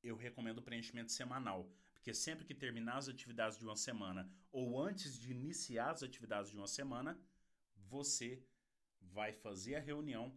Eu 0.02 0.16
recomendo 0.16 0.58
o 0.58 0.62
preenchimento 0.62 1.12
semanal, 1.12 1.70
porque 1.92 2.14
sempre 2.14 2.44
que 2.44 2.54
terminar 2.54 2.96
as 2.96 3.08
atividades 3.08 3.58
de 3.58 3.64
uma 3.64 3.76
semana 3.76 4.30
ou 4.50 4.80
antes 4.80 5.18
de 5.18 5.30
iniciar 5.30 5.90
as 5.90 6.02
atividades 6.02 6.50
de 6.50 6.56
uma 6.56 6.66
semana, 6.66 7.18
você 7.76 8.42
vai 9.00 9.32
fazer 9.32 9.76
a 9.76 9.80
reunião 9.80 10.36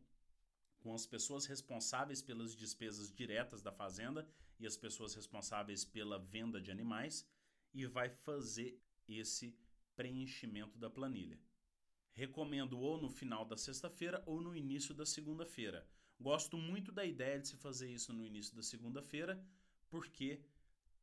com 0.83 0.93
as 0.93 1.05
pessoas 1.05 1.45
responsáveis 1.45 2.21
pelas 2.21 2.53
despesas 2.53 3.09
diretas 3.09 3.61
da 3.61 3.71
fazenda 3.71 4.27
e 4.59 4.67
as 4.67 4.75
pessoas 4.75 5.15
responsáveis 5.15 5.85
pela 5.85 6.19
venda 6.19 6.59
de 6.59 6.69
animais 6.69 7.25
e 7.73 7.85
vai 7.85 8.09
fazer 8.09 8.77
esse 9.07 9.57
preenchimento 9.95 10.77
da 10.77 10.89
planilha. 10.89 11.39
Recomendo 12.11 12.77
ou 12.77 13.01
no 13.01 13.09
final 13.09 13.45
da 13.45 13.55
sexta-feira 13.55 14.21
ou 14.25 14.41
no 14.41 14.53
início 14.53 14.93
da 14.93 15.05
segunda-feira. 15.05 15.87
Gosto 16.19 16.57
muito 16.57 16.91
da 16.91 17.05
ideia 17.05 17.39
de 17.39 17.47
se 17.47 17.55
fazer 17.55 17.89
isso 17.89 18.11
no 18.11 18.25
início 18.25 18.53
da 18.53 18.61
segunda-feira, 18.61 19.41
porque 19.89 20.43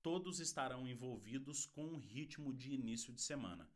todos 0.03 0.41
estarão 0.41 0.87
envolvidos 0.87 1.65
com 1.65 1.85
um 1.85 1.99
ritmo 1.99 2.53
de 2.53 2.73
início 2.73 3.13
de 3.15 3.23
semana. 3.23 3.69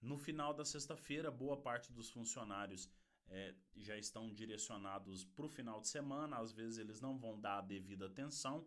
No 0.00 0.16
final 0.16 0.54
da 0.54 0.64
sexta-feira, 0.64 1.30
boa 1.30 1.58
parte 1.58 1.92
dos 1.92 2.10
funcionários 2.10 2.90
é, 3.28 3.54
já 3.76 3.96
estão 3.96 4.32
direcionados 4.32 5.24
para 5.24 5.46
o 5.46 5.48
final 5.48 5.80
de 5.80 5.88
semana, 5.88 6.38
às 6.38 6.52
vezes 6.52 6.78
eles 6.78 7.00
não 7.00 7.18
vão 7.18 7.40
dar 7.40 7.58
a 7.58 7.62
devida 7.62 8.06
atenção, 8.06 8.66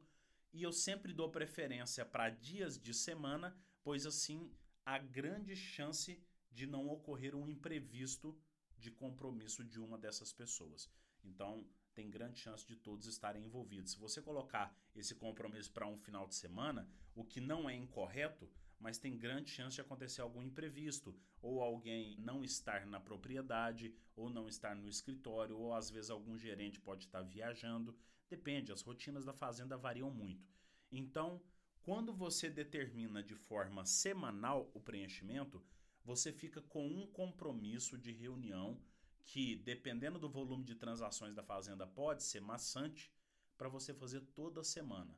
e 0.51 0.63
eu 0.63 0.71
sempre 0.71 1.13
dou 1.13 1.29
preferência 1.29 2.05
para 2.05 2.29
dias 2.29 2.79
de 2.79 2.93
semana, 2.93 3.55
pois 3.83 4.05
assim 4.05 4.51
há 4.85 4.97
grande 4.97 5.55
chance 5.55 6.21
de 6.51 6.65
não 6.65 6.87
ocorrer 6.87 7.35
um 7.35 7.47
imprevisto 7.47 8.37
de 8.77 8.91
compromisso 8.91 9.63
de 9.63 9.79
uma 9.79 9.97
dessas 9.97 10.33
pessoas. 10.33 10.89
Então, 11.23 11.67
tem 11.93 12.09
grande 12.09 12.39
chance 12.39 12.65
de 12.65 12.75
todos 12.75 13.05
estarem 13.07 13.43
envolvidos. 13.43 13.91
Se 13.91 13.99
você 13.99 14.21
colocar 14.21 14.75
esse 14.95 15.13
compromisso 15.15 15.71
para 15.71 15.87
um 15.87 15.97
final 15.97 16.27
de 16.27 16.35
semana, 16.35 16.89
o 17.13 17.23
que 17.25 17.41
não 17.41 17.69
é 17.69 17.75
incorreto, 17.75 18.49
mas 18.79 18.97
tem 18.97 19.17
grande 19.17 19.49
chance 19.49 19.75
de 19.75 19.81
acontecer 19.81 20.21
algum 20.21 20.41
imprevisto, 20.41 21.15
ou 21.41 21.61
alguém 21.61 22.17
não 22.19 22.43
estar 22.43 22.85
na 22.85 22.99
propriedade, 22.99 23.93
ou 24.15 24.29
não 24.29 24.47
estar 24.47 24.75
no 24.75 24.87
escritório, 24.87 25.57
ou 25.57 25.73
às 25.73 25.89
vezes 25.89 26.09
algum 26.09 26.37
gerente 26.37 26.79
pode 26.79 27.05
estar 27.05 27.21
viajando. 27.21 27.97
Depende, 28.29 28.71
as 28.71 28.81
rotinas 28.81 29.25
da 29.25 29.33
fazenda 29.33 29.77
variam 29.77 30.09
muito. 30.09 30.47
Então, 30.91 31.41
quando 31.81 32.13
você 32.13 32.49
determina 32.49 33.23
de 33.23 33.35
forma 33.35 33.85
semanal 33.85 34.69
o 34.73 34.79
preenchimento, 34.79 35.63
você 36.03 36.31
fica 36.31 36.61
com 36.61 36.87
um 36.87 37.07
compromisso 37.07 37.97
de 37.97 38.11
reunião 38.11 38.81
que, 39.25 39.55
dependendo 39.57 40.17
do 40.17 40.29
volume 40.29 40.63
de 40.63 40.75
transações 40.75 41.35
da 41.35 41.43
fazenda, 41.43 41.85
pode 41.85 42.23
ser 42.23 42.41
maçante 42.41 43.11
para 43.57 43.69
você 43.69 43.93
fazer 43.93 44.21
toda 44.33 44.63
semana. 44.63 45.15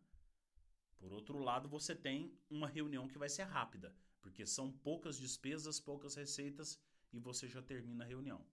Por 1.01 1.12
outro 1.12 1.39
lado, 1.39 1.67
você 1.67 1.96
tem 1.96 2.31
uma 2.48 2.67
reunião 2.67 3.08
que 3.08 3.17
vai 3.17 3.27
ser 3.27 3.41
rápida, 3.41 3.91
porque 4.22 4.46
são 4.46 4.72
poucas 4.72 5.17
despesas, 5.17 5.79
poucas 5.79 6.13
receitas 6.13 6.79
e 7.12 7.20
você 7.20 7.48
já 7.48 7.60
termina 7.60 8.03
a 8.03 8.08
reunião. 8.08 8.46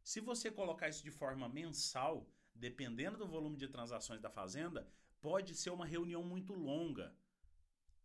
Se 0.00 0.20
você 0.20 0.52
colocar 0.52 0.88
isso 0.88 1.02
de 1.02 1.10
forma 1.10 1.48
mensal, 1.48 2.30
dependendo 2.54 3.18
do 3.18 3.26
volume 3.26 3.56
de 3.56 3.66
transações 3.66 4.20
da 4.20 4.30
fazenda, 4.30 4.88
pode 5.20 5.56
ser 5.56 5.70
uma 5.70 5.84
reunião 5.84 6.22
muito 6.22 6.54
longa. 6.54 7.12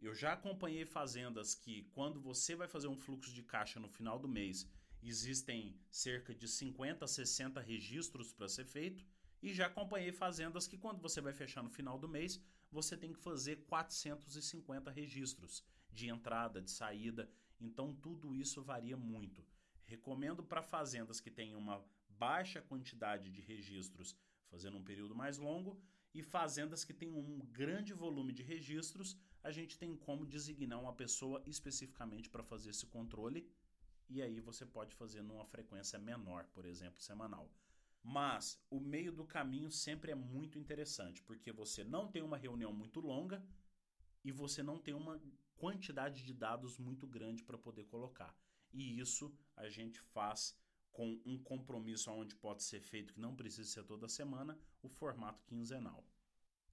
Eu 0.01 0.15
já 0.15 0.33
acompanhei 0.33 0.83
fazendas 0.83 1.53
que, 1.53 1.83
quando 1.91 2.19
você 2.19 2.55
vai 2.55 2.67
fazer 2.67 2.87
um 2.87 2.97
fluxo 2.97 3.31
de 3.31 3.43
caixa 3.43 3.79
no 3.79 3.87
final 3.87 4.17
do 4.17 4.27
mês, 4.27 4.67
existem 5.03 5.79
cerca 5.91 6.33
de 6.33 6.47
50, 6.47 7.05
60 7.05 7.61
registros 7.61 8.33
para 8.33 8.49
ser 8.49 8.65
feito. 8.65 9.05
E 9.43 9.53
já 9.53 9.67
acompanhei 9.67 10.11
fazendas 10.11 10.67
que, 10.67 10.77
quando 10.77 10.99
você 10.99 11.21
vai 11.21 11.33
fechar 11.33 11.61
no 11.61 11.69
final 11.69 11.99
do 11.99 12.09
mês, 12.09 12.41
você 12.71 12.95
tem 12.95 13.13
que 13.13 13.19
fazer 13.19 13.57
450 13.65 14.91
registros 14.91 15.63
de 15.91 16.07
entrada, 16.07 16.61
de 16.61 16.71
saída. 16.71 17.29
Então, 17.59 17.93
tudo 17.93 18.35
isso 18.35 18.61
varia 18.61 18.95
muito. 18.95 19.45
Recomendo 19.85 20.43
para 20.43 20.61
fazendas 20.61 21.19
que 21.19 21.31
têm 21.31 21.55
uma 21.55 21.83
baixa 22.09 22.61
quantidade 22.61 23.31
de 23.31 23.41
registros, 23.41 24.15
fazendo 24.49 24.77
um 24.77 24.83
período 24.83 25.15
mais 25.15 25.37
longo, 25.37 25.81
e 26.13 26.23
fazendas 26.23 26.83
que 26.83 26.93
têm 26.93 27.13
um 27.13 27.39
grande 27.51 27.93
volume 27.93 28.33
de 28.33 28.43
registros, 28.43 29.17
a 29.43 29.51
gente 29.51 29.77
tem 29.77 29.95
como 29.95 30.25
designar 30.25 30.79
uma 30.79 30.93
pessoa 30.93 31.41
especificamente 31.45 32.29
para 32.29 32.43
fazer 32.43 32.71
esse 32.71 32.85
controle, 32.85 33.47
e 34.09 34.21
aí 34.21 34.39
você 34.39 34.65
pode 34.65 34.95
fazer 34.95 35.21
numa 35.21 35.45
frequência 35.45 35.99
menor, 35.99 36.45
por 36.47 36.65
exemplo, 36.65 37.01
semanal. 37.01 37.49
Mas 38.03 38.59
o 38.69 38.79
meio 38.79 39.11
do 39.11 39.25
caminho 39.25 39.69
sempre 39.69 40.11
é 40.11 40.15
muito 40.15 40.57
interessante, 40.57 41.21
porque 41.23 41.51
você 41.51 41.83
não 41.83 42.07
tem 42.07 42.21
uma 42.21 42.37
reunião 42.37 42.73
muito 42.73 42.99
longa 42.99 43.45
e 44.23 44.31
você 44.31 44.63
não 44.63 44.79
tem 44.79 44.93
uma 44.93 45.21
quantidade 45.57 46.23
de 46.23 46.33
dados 46.33 46.77
muito 46.77 47.05
grande 47.05 47.43
para 47.43 47.57
poder 47.57 47.85
colocar. 47.85 48.35
E 48.71 48.99
isso 48.99 49.33
a 49.55 49.67
gente 49.67 49.99
faz 49.99 50.57
com 50.91 51.21
um 51.25 51.37
compromisso 51.37 52.11
onde 52.11 52.35
pode 52.35 52.63
ser 52.63 52.81
feito 52.81 53.13
que 53.13 53.19
não 53.19 53.35
precisa 53.35 53.69
ser 53.69 53.83
toda 53.83 54.07
semana, 54.07 54.57
o 54.81 54.89
formato 54.89 55.43
quinzenal. 55.45 56.05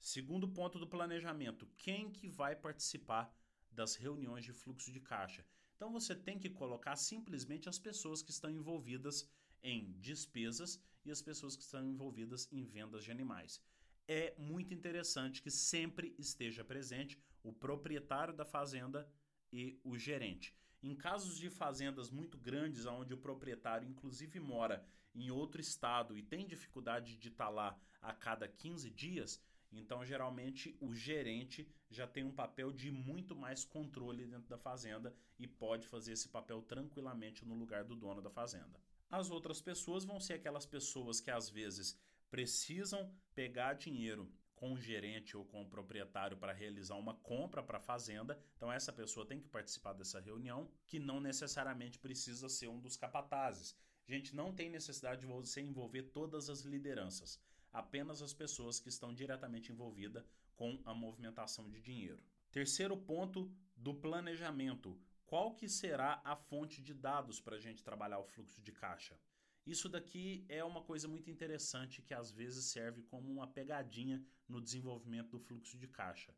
Segundo 0.01 0.49
ponto 0.49 0.79
do 0.79 0.87
planejamento, 0.87 1.67
quem 1.77 2.11
que 2.11 2.29
vai 2.29 2.55
participar 2.55 3.35
das 3.71 3.97
reuniões 3.97 4.45
de 4.45 4.53
fluxo 4.53 4.93
de 4.93 5.01
caixa? 5.01 5.45
Então 5.75 5.93
você 5.93 6.15
tem 6.15 6.39
que 6.39 6.49
colocar 6.49 6.97
simplesmente 6.97 7.69
as 7.69 7.79
pessoas 7.79 8.23
que 8.23 8.31
estão 8.31 8.51
envolvidas 8.51 9.29
em 9.63 9.93
despesas 10.01 10.81
e 11.07 11.11
as 11.11 11.23
pessoas 11.23 11.57
que 11.57 11.63
estão 11.63 11.85
envolvidas 11.85 12.49
em 12.53 12.65
vendas 12.65 13.05
de 13.05 13.11
animais. 13.11 13.63
É 14.09 14.35
muito 14.39 14.75
interessante 14.75 15.41
que 15.41 15.51
sempre 15.51 16.15
esteja 16.19 16.65
presente 16.65 17.19
o 17.43 17.53
proprietário 17.53 18.35
da 18.35 18.45
fazenda 18.45 19.09
e 19.53 19.81
o 19.85 19.97
gerente. 19.97 20.55
Em 20.83 20.95
casos 20.95 21.39
de 21.39 21.49
fazendas 21.49 22.11
muito 22.11 22.37
grandes, 22.37 22.87
onde 22.87 23.15
o 23.15 23.19
proprietário 23.19 23.89
inclusive 23.89 24.39
mora 24.39 24.87
em 25.15 25.31
outro 25.31 25.61
estado 25.61 26.17
e 26.17 26.23
tem 26.23 26.47
dificuldade 26.47 27.17
de 27.17 27.29
estar 27.29 27.49
lá 27.49 27.79
a 28.03 28.13
cada 28.13 28.47
15 28.47 28.91
dias, 28.91 29.43
então 29.73 30.05
geralmente 30.05 30.77
o 30.81 30.95
gerente 30.95 31.69
já 31.91 32.07
tem 32.07 32.25
um 32.25 32.33
papel 32.33 32.73
de 32.73 32.91
muito 32.91 33.35
mais 33.35 33.65
controle 33.65 34.27
dentro 34.27 34.49
da 34.49 34.59
fazenda 34.59 35.15
e 35.39 35.47
pode 35.47 35.87
fazer 35.87 36.13
esse 36.13 36.29
papel 36.29 36.63
tranquilamente 36.63 37.45
no 37.45 37.55
lugar 37.55 37.85
do 37.85 37.97
dono 37.97 38.21
da 38.21 38.31
fazenda. 38.31 38.81
As 39.11 39.31
outras 39.31 39.61
pessoas 39.61 40.05
vão 40.05 40.19
ser 40.19 40.35
aquelas 40.35 40.67
pessoas 40.67 41.21
que 41.21 41.31
às 41.31 41.49
vezes 41.49 41.99
precisam 42.31 43.15
pegar 43.35 43.75
dinheiro 43.75 44.31
com 44.57 44.73
o 44.73 44.81
gerente 44.81 45.37
ou 45.37 45.45
com 45.45 45.63
o 45.63 45.69
proprietário 45.69 46.37
para 46.37 46.53
realizar 46.53 46.97
uma 46.97 47.15
compra 47.15 47.63
para 47.63 47.79
a 47.79 47.81
fazenda. 47.81 48.39
Então 48.57 48.73
essa 48.73 48.93
pessoa 48.93 49.27
tem 49.27 49.39
que 49.39 49.49
participar 49.49 49.93
dessa 49.93 50.19
reunião, 50.19 50.69
que 50.87 50.99
não 50.99 51.21
necessariamente 51.21 51.99
precisa 51.99 52.49
ser 52.49 52.69
um 52.69 52.81
dos 52.81 52.97
capatazes. 52.97 53.77
Gente, 54.09 54.35
não 54.35 54.53
tem 54.53 54.71
necessidade 54.71 55.21
de 55.21 55.27
você 55.27 55.61
envolver 55.61 56.05
todas 56.05 56.49
as 56.49 56.63
lideranças, 56.63 57.41
apenas 57.73 58.23
as 58.23 58.33
pessoas 58.33 58.81
que 58.81 58.89
estão 58.89 59.13
diretamente 59.13 59.71
envolvidas 59.71 60.25
com 60.55 60.81
a 60.85 60.95
movimentação 60.95 61.69
de 61.69 61.81
dinheiro. 61.81 62.23
Terceiro 62.51 62.97
ponto 62.97 63.53
do 63.77 63.95
planejamento. 63.95 64.99
Qual 65.27 65.57
que 65.57 65.69
será 65.69 66.21
a 66.25 66.37
fonte 66.37 66.81
de 66.81 66.95
dados 66.95 67.41
para 67.41 67.57
a 67.57 67.61
gente 67.61 67.83
trabalhar 67.83 68.21
o 68.21 68.25
fluxo 68.25 68.63
de 68.63 68.71
caixa? 68.71 69.19
Isso 69.67 69.89
daqui 69.89 70.47
é 70.49 70.63
uma 70.63 70.81
coisa 70.81 71.09
muito 71.09 71.29
interessante 71.29 72.01
que 72.01 72.15
às 72.15 72.31
vezes 72.31 72.67
serve 72.67 73.03
como 73.03 73.29
uma 73.33 73.49
pegadinha 73.49 74.25
no 74.49 74.61
desenvolvimento 74.61 75.31
do 75.31 75.41
fluxo 75.41 75.77
de 75.77 75.89
caixa. 75.89 76.33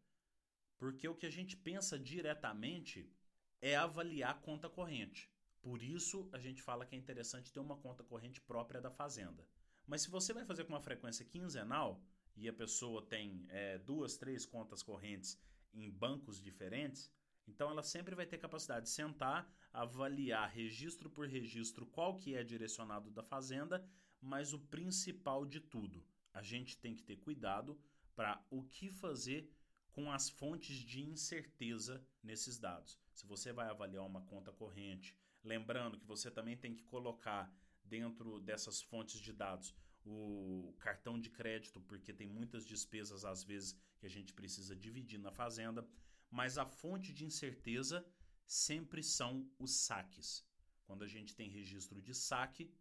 Porque 0.78 1.06
o 1.06 1.14
que 1.14 1.26
a 1.26 1.30
gente 1.30 1.54
pensa 1.54 1.98
diretamente 1.98 3.12
é 3.60 3.76
avaliar 3.76 4.40
conta 4.40 4.70
corrente. 4.70 5.30
Por 5.60 5.82
isso 5.82 6.26
a 6.32 6.38
gente 6.38 6.62
fala 6.62 6.86
que 6.86 6.94
é 6.94 6.98
interessante 6.98 7.52
ter 7.52 7.60
uma 7.60 7.76
conta 7.76 8.02
corrente 8.02 8.40
própria 8.40 8.80
da 8.80 8.90
fazenda. 8.90 9.46
Mas 9.86 10.00
se 10.00 10.10
você 10.10 10.32
vai 10.32 10.46
fazer 10.46 10.64
com 10.64 10.72
uma 10.72 10.80
frequência 10.80 11.26
quinzenal 11.26 12.02
e 12.34 12.48
a 12.48 12.54
pessoa 12.54 13.04
tem 13.04 13.44
é, 13.50 13.76
duas, 13.78 14.16
três 14.16 14.46
contas 14.46 14.82
correntes 14.82 15.38
em 15.74 15.90
bancos 15.90 16.40
diferentes, 16.40 17.12
então 17.48 17.70
ela 17.70 17.82
sempre 17.82 18.14
vai 18.14 18.26
ter 18.26 18.38
capacidade 18.38 18.84
de 18.86 18.90
sentar, 18.90 19.50
avaliar 19.72 20.50
registro 20.50 21.08
por 21.08 21.26
registro 21.26 21.86
qual 21.86 22.16
que 22.16 22.34
é 22.34 22.44
direcionado 22.44 23.10
da 23.10 23.22
fazenda, 23.22 23.84
mas 24.20 24.52
o 24.52 24.58
principal 24.58 25.46
de 25.46 25.60
tudo, 25.60 26.04
a 26.32 26.42
gente 26.42 26.78
tem 26.78 26.94
que 26.94 27.02
ter 27.02 27.16
cuidado 27.16 27.80
para 28.14 28.44
o 28.50 28.62
que 28.64 28.90
fazer 28.90 29.50
com 29.92 30.12
as 30.12 30.28
fontes 30.28 30.76
de 30.76 31.02
incerteza 31.02 32.04
nesses 32.22 32.58
dados. 32.58 33.00
Se 33.12 33.26
você 33.26 33.52
vai 33.52 33.68
avaliar 33.68 34.04
uma 34.04 34.22
conta 34.22 34.52
corrente, 34.52 35.16
lembrando 35.42 35.98
que 35.98 36.06
você 36.06 36.30
também 36.30 36.56
tem 36.56 36.74
que 36.74 36.84
colocar 36.84 37.52
dentro 37.82 38.38
dessas 38.40 38.82
fontes 38.82 39.18
de 39.18 39.32
dados 39.32 39.74
o 40.04 40.74
cartão 40.78 41.20
de 41.20 41.30
crédito, 41.30 41.80
porque 41.80 42.12
tem 42.12 42.26
muitas 42.26 42.64
despesas 42.64 43.24
às 43.24 43.42
vezes 43.42 43.76
que 43.98 44.06
a 44.06 44.10
gente 44.10 44.32
precisa 44.32 44.76
dividir 44.76 45.18
na 45.18 45.30
fazenda 45.32 45.86
mas 46.30 46.58
a 46.58 46.66
fonte 46.66 47.12
de 47.12 47.24
incerteza 47.24 48.06
sempre 48.46 49.02
são 49.02 49.50
os 49.58 49.72
saques. 49.72 50.46
Quando 50.84 51.04
a 51.04 51.06
gente 51.06 51.34
tem 51.34 51.50
registro 51.50 52.00
de 52.00 52.14
saque 52.14 52.72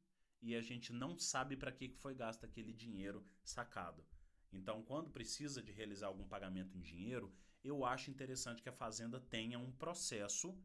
e 0.42 0.56
a 0.56 0.62
gente 0.62 0.94
não 0.94 1.18
sabe 1.18 1.58
para 1.58 1.72
que 1.72 1.90
foi 1.90 2.14
gasto 2.14 2.46
aquele 2.46 2.74
dinheiro 2.74 3.26
sacado. 3.44 4.06
Então, 4.52 4.82
quando 4.84 5.10
precisa 5.10 5.62
de 5.62 5.72
realizar 5.72 6.08
algum 6.08 6.28
pagamento 6.28 6.78
em 6.78 6.82
dinheiro, 6.82 7.34
eu 7.64 7.84
acho 7.84 8.10
interessante 8.10 8.62
que 8.62 8.70
a 8.70 8.74
fazenda 8.74 9.20
tenha 9.20 9.60
um 9.60 9.72
processo 9.72 10.58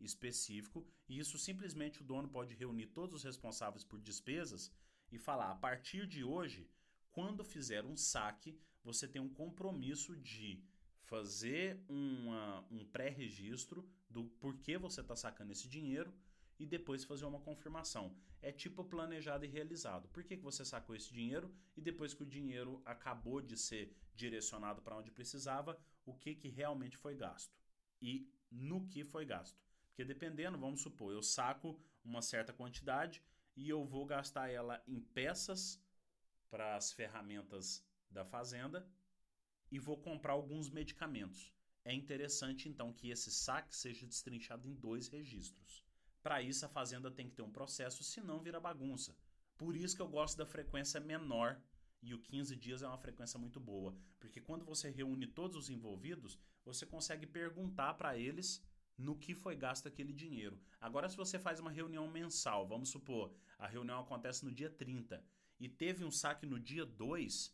específico 0.00 0.86
e 1.08 1.18
isso 1.18 1.38
simplesmente 1.38 2.00
o 2.00 2.04
dono 2.04 2.28
pode 2.28 2.54
reunir 2.54 2.86
todos 2.88 3.16
os 3.16 3.24
responsáveis 3.24 3.84
por 3.84 4.00
despesas 4.00 4.72
e 5.10 5.18
falar: 5.18 5.50
a 5.50 5.56
partir 5.56 6.06
de 6.06 6.22
hoje, 6.22 6.70
quando 7.10 7.44
fizer 7.44 7.84
um 7.84 7.96
saque, 7.96 8.58
você 8.82 9.08
tem 9.08 9.20
um 9.20 9.32
compromisso 9.32 10.16
de 10.16 10.62
fazer 11.04 11.82
uma, 11.88 12.64
um 12.70 12.84
pré-registro 12.84 13.88
do 14.08 14.24
porquê 14.24 14.78
você 14.78 15.00
está 15.00 15.16
sacando 15.16 15.52
esse 15.52 15.68
dinheiro 15.68 16.12
e 16.58 16.66
depois 16.66 17.04
fazer 17.04 17.24
uma 17.24 17.40
confirmação. 17.40 18.16
É 18.40 18.52
tipo 18.52 18.84
planejado 18.84 19.44
e 19.44 19.48
realizado. 19.48 20.08
Por 20.08 20.22
que, 20.22 20.36
que 20.36 20.42
você 20.42 20.64
sacou 20.64 20.94
esse 20.94 21.12
dinheiro 21.12 21.52
e 21.76 21.80
depois 21.80 22.14
que 22.14 22.22
o 22.22 22.26
dinheiro 22.26 22.82
acabou 22.84 23.40
de 23.40 23.56
ser 23.56 23.96
direcionado 24.14 24.82
para 24.82 24.96
onde 24.96 25.10
precisava, 25.10 25.78
o 26.04 26.14
que, 26.14 26.34
que 26.34 26.48
realmente 26.48 26.96
foi 26.96 27.16
gasto 27.16 27.52
e 28.00 28.30
no 28.50 28.86
que 28.86 29.04
foi 29.04 29.24
gasto. 29.24 29.58
Porque 29.88 30.04
dependendo, 30.04 30.58
vamos 30.58 30.82
supor, 30.82 31.12
eu 31.12 31.22
saco 31.22 31.80
uma 32.04 32.22
certa 32.22 32.52
quantidade 32.52 33.22
e 33.56 33.68
eu 33.68 33.84
vou 33.84 34.04
gastar 34.06 34.48
ela 34.50 34.82
em 34.86 35.00
peças 35.00 35.80
para 36.50 36.76
as 36.76 36.92
ferramentas 36.92 37.84
da 38.10 38.24
fazenda 38.24 38.86
e 39.74 39.78
vou 39.80 39.96
comprar 39.96 40.34
alguns 40.34 40.70
medicamentos. 40.70 41.52
É 41.84 41.92
interessante 41.92 42.68
então 42.68 42.92
que 42.92 43.10
esse 43.10 43.28
saque 43.28 43.74
seja 43.74 44.06
destrinchado 44.06 44.68
em 44.68 44.74
dois 44.76 45.08
registros. 45.08 45.84
Para 46.22 46.40
isso, 46.40 46.64
a 46.64 46.68
fazenda 46.68 47.10
tem 47.10 47.28
que 47.28 47.34
ter 47.34 47.42
um 47.42 47.50
processo, 47.50 48.04
senão 48.04 48.40
vira 48.40 48.60
bagunça. 48.60 49.16
Por 49.58 49.74
isso 49.74 49.96
que 49.96 50.00
eu 50.00 50.06
gosto 50.06 50.38
da 50.38 50.46
frequência 50.46 51.00
menor 51.00 51.60
e 52.00 52.14
o 52.14 52.20
15 52.20 52.54
dias 52.54 52.82
é 52.82 52.86
uma 52.86 52.98
frequência 52.98 53.36
muito 53.36 53.58
boa, 53.58 53.98
porque 54.20 54.40
quando 54.40 54.64
você 54.64 54.90
reúne 54.90 55.26
todos 55.26 55.56
os 55.56 55.68
envolvidos, 55.68 56.38
você 56.64 56.86
consegue 56.86 57.26
perguntar 57.26 57.94
para 57.94 58.16
eles 58.16 58.64
no 58.96 59.18
que 59.18 59.34
foi 59.34 59.56
gasto 59.56 59.88
aquele 59.88 60.12
dinheiro. 60.12 60.56
Agora, 60.80 61.08
se 61.08 61.16
você 61.16 61.36
faz 61.36 61.58
uma 61.58 61.72
reunião 61.72 62.08
mensal, 62.08 62.64
vamos 62.64 62.90
supor, 62.90 63.34
a 63.58 63.66
reunião 63.66 63.98
acontece 63.98 64.44
no 64.44 64.52
dia 64.52 64.70
30 64.70 65.20
e 65.58 65.68
teve 65.68 66.04
um 66.04 66.12
saque 66.12 66.46
no 66.46 66.60
dia 66.60 66.86
2, 66.86 67.52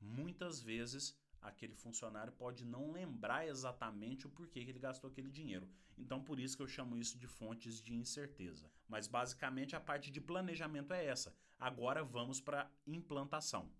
muitas 0.00 0.62
vezes 0.62 1.14
aquele 1.40 1.74
funcionário 1.74 2.32
pode 2.32 2.64
não 2.64 2.90
lembrar 2.90 3.46
exatamente 3.46 4.26
o 4.26 4.30
porquê 4.30 4.64
que 4.64 4.70
ele 4.70 4.78
gastou 4.78 5.10
aquele 5.10 5.30
dinheiro. 5.30 5.68
Então, 5.96 6.22
por 6.22 6.38
isso 6.38 6.56
que 6.56 6.62
eu 6.62 6.68
chamo 6.68 6.96
isso 6.96 7.18
de 7.18 7.26
fontes 7.26 7.80
de 7.80 7.94
incerteza. 7.94 8.70
Mas 8.88 9.06
basicamente 9.06 9.74
a 9.74 9.80
parte 9.80 10.10
de 10.10 10.20
planejamento 10.20 10.92
é 10.92 11.04
essa. 11.04 11.34
Agora 11.58 12.04
vamos 12.04 12.40
para 12.40 12.70
implantação. 12.86 13.70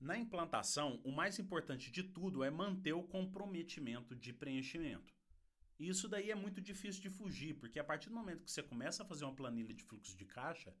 Na 0.00 0.16
implantação, 0.16 1.00
o 1.04 1.10
mais 1.10 1.38
importante 1.38 1.90
de 1.90 2.02
tudo 2.02 2.44
é 2.44 2.50
manter 2.50 2.92
o 2.92 3.02
comprometimento 3.02 4.14
de 4.14 4.32
preenchimento. 4.32 5.12
E 5.78 5.88
isso 5.88 6.08
daí 6.08 6.30
é 6.30 6.34
muito 6.34 6.60
difícil 6.60 7.02
de 7.02 7.10
fugir, 7.10 7.54
porque 7.54 7.78
a 7.78 7.84
partir 7.84 8.08
do 8.08 8.14
momento 8.14 8.44
que 8.44 8.50
você 8.50 8.62
começa 8.62 9.02
a 9.02 9.06
fazer 9.06 9.24
uma 9.24 9.34
planilha 9.34 9.74
de 9.74 9.82
fluxo 9.84 10.16
de 10.16 10.24
caixa, 10.24 10.74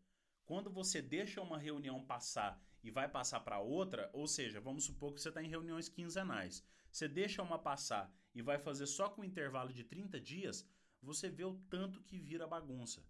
quando 0.44 0.70
você 0.70 1.02
deixa 1.02 1.42
uma 1.42 1.58
reunião 1.58 2.04
passar 2.04 2.60
e 2.82 2.90
vai 2.90 3.08
passar 3.08 3.40
para 3.40 3.60
outra, 3.60 4.10
ou 4.12 4.26
seja, 4.26 4.60
vamos 4.60 4.84
supor 4.84 5.12
que 5.12 5.20
você 5.20 5.28
está 5.28 5.42
em 5.42 5.48
reuniões 5.48 5.88
quinzenais, 5.88 6.64
você 6.90 7.08
deixa 7.08 7.42
uma 7.42 7.58
passar 7.58 8.12
e 8.34 8.42
vai 8.42 8.58
fazer 8.58 8.86
só 8.86 9.08
com 9.08 9.22
um 9.22 9.24
intervalo 9.24 9.72
de 9.72 9.84
30 9.84 10.20
dias, 10.20 10.66
você 11.02 11.28
vê 11.28 11.44
o 11.44 11.54
tanto 11.70 12.02
que 12.02 12.18
vira 12.18 12.46
bagunça. 12.46 13.04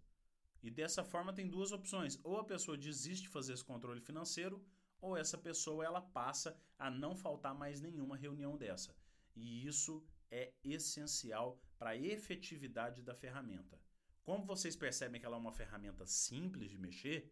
E 0.61 0.69
dessa 0.69 1.03
forma 1.03 1.33
tem 1.33 1.47
duas 1.47 1.71
opções: 1.71 2.19
ou 2.23 2.37
a 2.37 2.43
pessoa 2.43 2.77
desiste 2.77 3.23
de 3.23 3.29
fazer 3.29 3.53
esse 3.53 3.63
controle 3.63 4.01
financeiro, 4.01 4.63
ou 5.01 5.15
essa 5.15 5.37
pessoa 5.37 5.85
ela 5.85 6.01
passa 6.01 6.57
a 6.77 6.89
não 6.89 7.15
faltar 7.15 7.55
mais 7.55 7.79
nenhuma 7.79 8.17
reunião 8.17 8.57
dessa. 8.57 8.95
E 9.35 9.65
isso 9.65 10.05
é 10.29 10.53
essencial 10.63 11.59
para 11.77 11.91
a 11.91 11.97
efetividade 11.97 13.01
da 13.01 13.15
ferramenta. 13.15 13.79
Como 14.23 14.45
vocês 14.45 14.75
percebem 14.75 15.19
que 15.19 15.25
ela 15.25 15.37
é 15.37 15.39
uma 15.39 15.51
ferramenta 15.51 16.05
simples 16.05 16.69
de 16.69 16.77
mexer, 16.77 17.31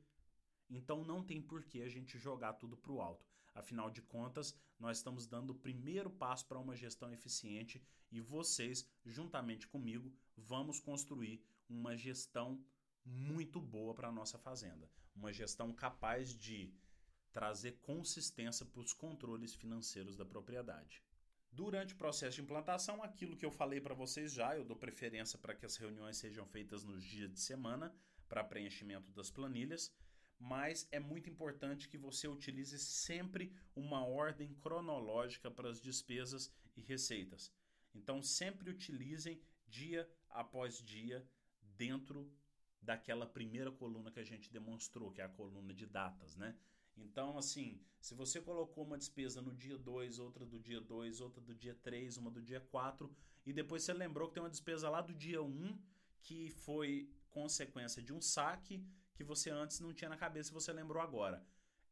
então 0.69 1.03
não 1.03 1.23
tem 1.23 1.41
por 1.41 1.63
que 1.63 1.81
a 1.81 1.89
gente 1.89 2.17
jogar 2.17 2.53
tudo 2.53 2.77
para 2.77 2.91
o 2.91 3.01
alto. 3.01 3.25
Afinal 3.53 3.89
de 3.89 4.01
contas, 4.01 4.55
nós 4.79 4.97
estamos 4.97 5.25
dando 5.25 5.49
o 5.51 5.55
primeiro 5.55 6.09
passo 6.09 6.45
para 6.45 6.59
uma 6.59 6.75
gestão 6.75 7.11
eficiente 7.11 7.83
e 8.11 8.21
vocês, 8.21 8.87
juntamente 9.05 9.67
comigo, 9.67 10.13
vamos 10.35 10.79
construir 10.79 11.43
uma 11.67 11.97
gestão 11.97 12.63
muito 13.03 13.59
boa 13.59 13.93
para 13.93 14.09
a 14.09 14.11
nossa 14.11 14.37
fazenda. 14.37 14.89
Uma 15.15 15.33
gestão 15.33 15.73
capaz 15.73 16.37
de 16.37 16.73
trazer 17.31 17.79
consistência 17.81 18.65
para 18.65 18.81
os 18.81 18.93
controles 18.93 19.55
financeiros 19.55 20.15
da 20.15 20.25
propriedade. 20.25 21.03
Durante 21.51 21.93
o 21.93 21.97
processo 21.97 22.35
de 22.35 22.41
implantação, 22.41 23.01
aquilo 23.01 23.35
que 23.35 23.45
eu 23.45 23.51
falei 23.51 23.81
para 23.81 23.95
vocês 23.95 24.33
já, 24.33 24.55
eu 24.55 24.65
dou 24.65 24.75
preferência 24.75 25.39
para 25.39 25.55
que 25.55 25.65
as 25.65 25.75
reuniões 25.77 26.17
sejam 26.17 26.45
feitas 26.45 26.83
nos 26.83 27.03
dias 27.03 27.31
de 27.31 27.39
semana 27.39 27.95
para 28.27 28.43
preenchimento 28.43 29.11
das 29.11 29.31
planilhas, 29.31 29.91
mas 30.39 30.87
é 30.91 30.99
muito 30.99 31.29
importante 31.29 31.89
que 31.89 31.97
você 31.97 32.27
utilize 32.27 32.77
sempre 32.79 33.51
uma 33.75 34.05
ordem 34.05 34.53
cronológica 34.55 35.49
para 35.49 35.69
as 35.69 35.81
despesas 35.81 36.51
e 36.75 36.81
receitas. 36.81 37.51
Então, 37.93 38.21
sempre 38.21 38.69
utilizem 38.69 39.41
dia 39.67 40.09
após 40.29 40.77
dia 40.77 41.27
dentro 41.75 42.31
daquela 42.81 43.25
primeira 43.25 43.71
coluna 43.71 44.11
que 44.11 44.19
a 44.19 44.23
gente 44.23 44.51
demonstrou, 44.51 45.11
que 45.11 45.21
é 45.21 45.25
a 45.25 45.29
coluna 45.29 45.73
de 45.73 45.85
datas, 45.85 46.35
né? 46.35 46.55
Então, 46.95 47.37
assim, 47.37 47.79
se 47.99 48.15
você 48.15 48.41
colocou 48.41 48.83
uma 48.83 48.97
despesa 48.97 49.41
no 49.41 49.53
dia 49.53 49.77
2, 49.77 50.19
outra 50.19 50.45
do 50.45 50.59
dia 50.59 50.81
2, 50.81 51.21
outra 51.21 51.41
do 51.41 51.53
dia 51.53 51.75
3, 51.75 52.17
uma 52.17 52.31
do 52.31 52.41
dia 52.41 52.59
4, 52.59 53.11
e 53.45 53.53
depois 53.53 53.83
você 53.83 53.93
lembrou 53.93 54.27
que 54.27 54.35
tem 54.35 54.43
uma 54.43 54.49
despesa 54.49 54.89
lá 54.89 55.01
do 55.01 55.13
dia 55.13 55.41
1 55.41 55.45
um, 55.45 55.79
que 56.23 56.49
foi 56.49 57.09
consequência 57.29 58.01
de 58.01 58.13
um 58.13 58.21
saque 58.21 58.83
que 59.17 59.23
você 59.23 59.49
antes 59.49 59.79
não 59.79 59.91
tinha 59.91 60.09
na 60.09 60.15
cabeça 60.15 60.51
e 60.51 60.53
você 60.53 60.71
lembrou 60.71 61.01
agora. 61.01 61.43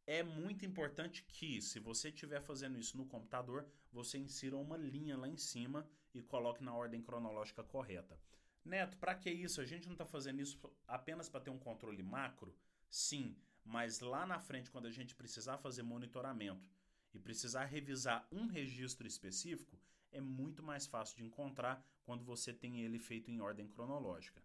É 0.06 0.22
muito 0.22 0.64
importante 0.64 1.24
que, 1.24 1.60
se 1.60 1.80
você 1.80 2.08
estiver 2.08 2.40
fazendo 2.40 2.78
isso 2.78 2.96
no 2.96 3.04
computador, 3.04 3.68
você 3.92 4.16
insira 4.16 4.56
uma 4.56 4.76
linha 4.76 5.18
lá 5.18 5.28
em 5.28 5.36
cima 5.36 5.90
e 6.14 6.22
coloque 6.22 6.62
na 6.62 6.72
ordem 6.72 7.02
cronológica 7.02 7.64
correta. 7.64 8.16
Neto, 8.64 8.96
para 8.98 9.16
que 9.16 9.28
isso? 9.28 9.60
A 9.60 9.64
gente 9.64 9.86
não 9.86 9.94
está 9.94 10.06
fazendo 10.06 10.40
isso 10.40 10.60
apenas 10.86 11.28
para 11.28 11.40
ter 11.40 11.50
um 11.50 11.58
controle 11.58 12.00
macro? 12.00 12.56
Sim, 12.88 13.36
mas 13.64 13.98
lá 13.98 14.24
na 14.24 14.38
frente, 14.38 14.70
quando 14.70 14.86
a 14.86 14.92
gente 14.92 15.12
precisar 15.16 15.58
fazer 15.58 15.82
monitoramento 15.82 16.70
e 17.12 17.18
precisar 17.18 17.64
revisar 17.64 18.28
um 18.30 18.46
registro 18.46 19.04
específico, 19.04 19.76
é 20.12 20.20
muito 20.20 20.62
mais 20.62 20.86
fácil 20.86 21.16
de 21.16 21.24
encontrar 21.24 21.84
quando 22.04 22.24
você 22.24 22.52
tem 22.52 22.82
ele 22.82 23.00
feito 23.00 23.32
em 23.32 23.40
ordem 23.40 23.66
cronológica. 23.66 24.40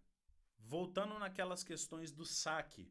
Voltando 0.64 1.18
naquelas 1.18 1.62
questões 1.62 2.12
do 2.12 2.24
saque, 2.24 2.90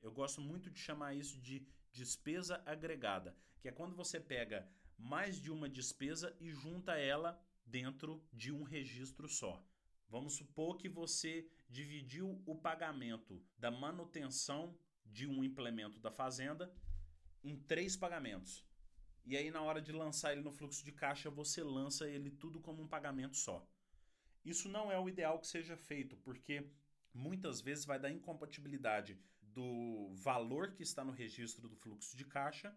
eu 0.00 0.10
gosto 0.10 0.40
muito 0.40 0.70
de 0.70 0.78
chamar 0.78 1.14
isso 1.14 1.38
de 1.40 1.66
despesa 1.92 2.62
agregada, 2.66 3.36
que 3.60 3.68
é 3.68 3.72
quando 3.72 3.94
você 3.94 4.18
pega 4.18 4.68
mais 4.98 5.40
de 5.40 5.50
uma 5.50 5.68
despesa 5.68 6.36
e 6.40 6.50
junta 6.50 6.96
ela 6.96 7.40
dentro 7.64 8.26
de 8.32 8.50
um 8.50 8.62
registro 8.62 9.28
só. 9.28 9.64
Vamos 10.08 10.34
supor 10.34 10.76
que 10.76 10.88
você 10.88 11.48
dividiu 11.68 12.42
o 12.44 12.54
pagamento 12.54 13.42
da 13.56 13.70
manutenção 13.70 14.76
de 15.04 15.26
um 15.26 15.42
implemento 15.44 15.98
da 16.00 16.10
fazenda 16.10 16.74
em 17.42 17.56
três 17.56 17.96
pagamentos. 17.96 18.64
E 19.24 19.36
aí, 19.36 19.50
na 19.50 19.62
hora 19.62 19.80
de 19.80 19.92
lançar 19.92 20.32
ele 20.32 20.42
no 20.42 20.50
fluxo 20.50 20.84
de 20.84 20.92
caixa, 20.92 21.30
você 21.30 21.62
lança 21.62 22.08
ele 22.08 22.30
tudo 22.30 22.60
como 22.60 22.82
um 22.82 22.88
pagamento 22.88 23.36
só. 23.36 23.66
Isso 24.44 24.68
não 24.68 24.90
é 24.90 24.98
o 24.98 25.08
ideal 25.08 25.38
que 25.38 25.46
seja 25.46 25.76
feito, 25.76 26.16
porque 26.18 26.68
muitas 27.14 27.60
vezes 27.60 27.84
vai 27.84 27.98
dar 27.98 28.10
incompatibilidade 28.10 29.18
do 29.40 30.10
valor 30.14 30.72
que 30.72 30.82
está 30.82 31.04
no 31.04 31.12
registro 31.12 31.68
do 31.68 31.76
fluxo 31.76 32.16
de 32.16 32.24
caixa 32.24 32.74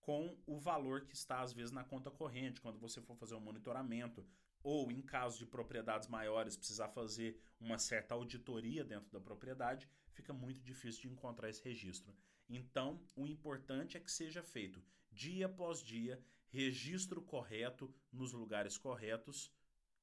com 0.00 0.36
o 0.46 0.58
valor 0.58 1.06
que 1.06 1.14
está, 1.14 1.40
às 1.40 1.52
vezes, 1.52 1.70
na 1.72 1.82
conta 1.82 2.10
corrente, 2.10 2.60
quando 2.60 2.78
você 2.78 3.00
for 3.00 3.16
fazer 3.16 3.34
um 3.34 3.40
monitoramento, 3.40 4.26
ou 4.62 4.92
em 4.92 5.00
caso 5.00 5.38
de 5.38 5.46
propriedades 5.46 6.08
maiores, 6.08 6.56
precisar 6.56 6.88
fazer 6.88 7.40
uma 7.58 7.78
certa 7.78 8.14
auditoria 8.14 8.84
dentro 8.84 9.10
da 9.10 9.20
propriedade, 9.20 9.88
fica 10.12 10.32
muito 10.32 10.62
difícil 10.62 11.02
de 11.02 11.08
encontrar 11.08 11.48
esse 11.48 11.62
registro. 11.64 12.14
Então, 12.48 13.00
o 13.16 13.26
importante 13.26 13.96
é 13.96 14.00
que 14.00 14.10
seja 14.10 14.42
feito 14.42 14.82
dia 15.10 15.46
após 15.46 15.82
dia, 15.82 16.22
registro 16.48 17.22
correto 17.22 17.94
nos 18.12 18.32
lugares 18.32 18.76
corretos 18.76 19.50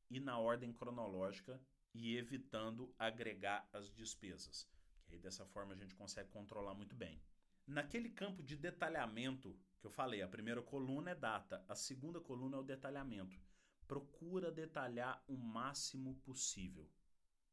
e 0.09 0.19
na 0.19 0.39
ordem 0.39 0.73
cronológica 0.73 1.61
e 1.93 2.17
evitando 2.17 2.93
agregar 2.97 3.67
as 3.73 3.91
despesas. 3.91 4.67
Que 5.06 5.15
aí 5.15 5.19
dessa 5.19 5.45
forma 5.45 5.73
a 5.73 5.77
gente 5.77 5.95
consegue 5.95 6.30
controlar 6.30 6.73
muito 6.73 6.95
bem. 6.95 7.21
Naquele 7.67 8.10
campo 8.10 8.41
de 8.41 8.56
detalhamento 8.56 9.58
que 9.80 9.88
eu 9.88 9.91
falei, 9.91 10.21
a 10.21 10.27
primeira 10.27 10.62
coluna 10.62 11.12
é 11.12 11.15
data, 11.15 11.63
a 11.67 11.75
segunda 11.75 12.19
coluna 12.19 12.58
é 12.58 12.60
o 12.60 12.63
detalhamento. 12.63 13.39
Procura 13.88 14.51
detalhar 14.51 15.23
o 15.27 15.36
máximo 15.38 16.15
possível. 16.15 16.89